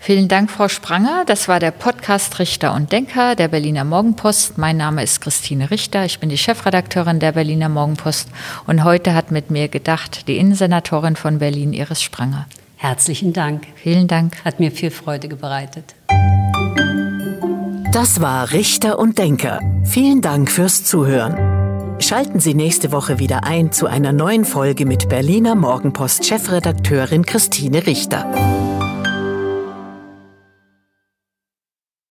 Vielen 0.02 0.30
Dank, 0.30 0.50
Frau 0.50 0.70
Spranger. 0.70 1.24
Das 1.26 1.50
war 1.50 1.60
der 1.60 1.72
Podcast 1.72 2.40
Richter 2.40 2.74
und 2.74 2.92
Denker 2.94 3.36
der 3.36 3.50
Berliner 3.50 3.84
Morgenpost. 3.84 4.58
Mein 4.58 4.78
Name 4.78 5.04
ist 5.04 5.20
Christine 5.20 5.70
Richter. 5.70 6.06
Ich 6.06 6.20
bin 6.20 6.30
die 6.30 6.38
Chefredakteurin 6.38 7.20
der 7.20 7.34
Berliner 7.34 7.68
Morgenpost. 7.68 8.30
Und 8.66 8.86
heute 8.86 9.14
hat 9.14 9.30
mit 9.32 9.52
mir 9.52 9.68
gedacht 9.68 10.30
die 10.30 10.38
Innensenatorin 10.38 11.18
von 11.18 11.40
Berlin, 11.40 11.74
Iris 11.74 12.02
Spranger. 12.02 12.48
Herzlichen 12.78 13.34
Dank. 13.34 13.68
Vielen 13.76 14.08
Dank. 14.08 14.38
Hat 14.46 14.62
mir 14.62 14.72
viel 14.72 14.90
Freude 14.90 15.28
bereitet. 15.28 15.94
Das 17.92 18.22
war 18.22 18.52
Richter 18.52 19.00
und 19.00 19.18
Denker. 19.18 19.60
Vielen 19.84 20.22
Dank 20.22 20.50
fürs 20.50 20.86
Zuhören. 20.86 22.00
Schalten 22.02 22.40
Sie 22.40 22.54
nächste 22.54 22.94
Woche 22.94 23.20
wieder 23.20 23.44
ein 23.44 23.74
zu 23.74 23.86
einer 23.86 24.14
neuen 24.14 24.46
Folge 24.46 24.86
mit 24.86 25.10
Berliner 25.10 25.56
Morgenpost 25.56 26.26
Chefredakteurin 26.26 27.26
Christine 27.26 27.86
Richter. 27.86 28.26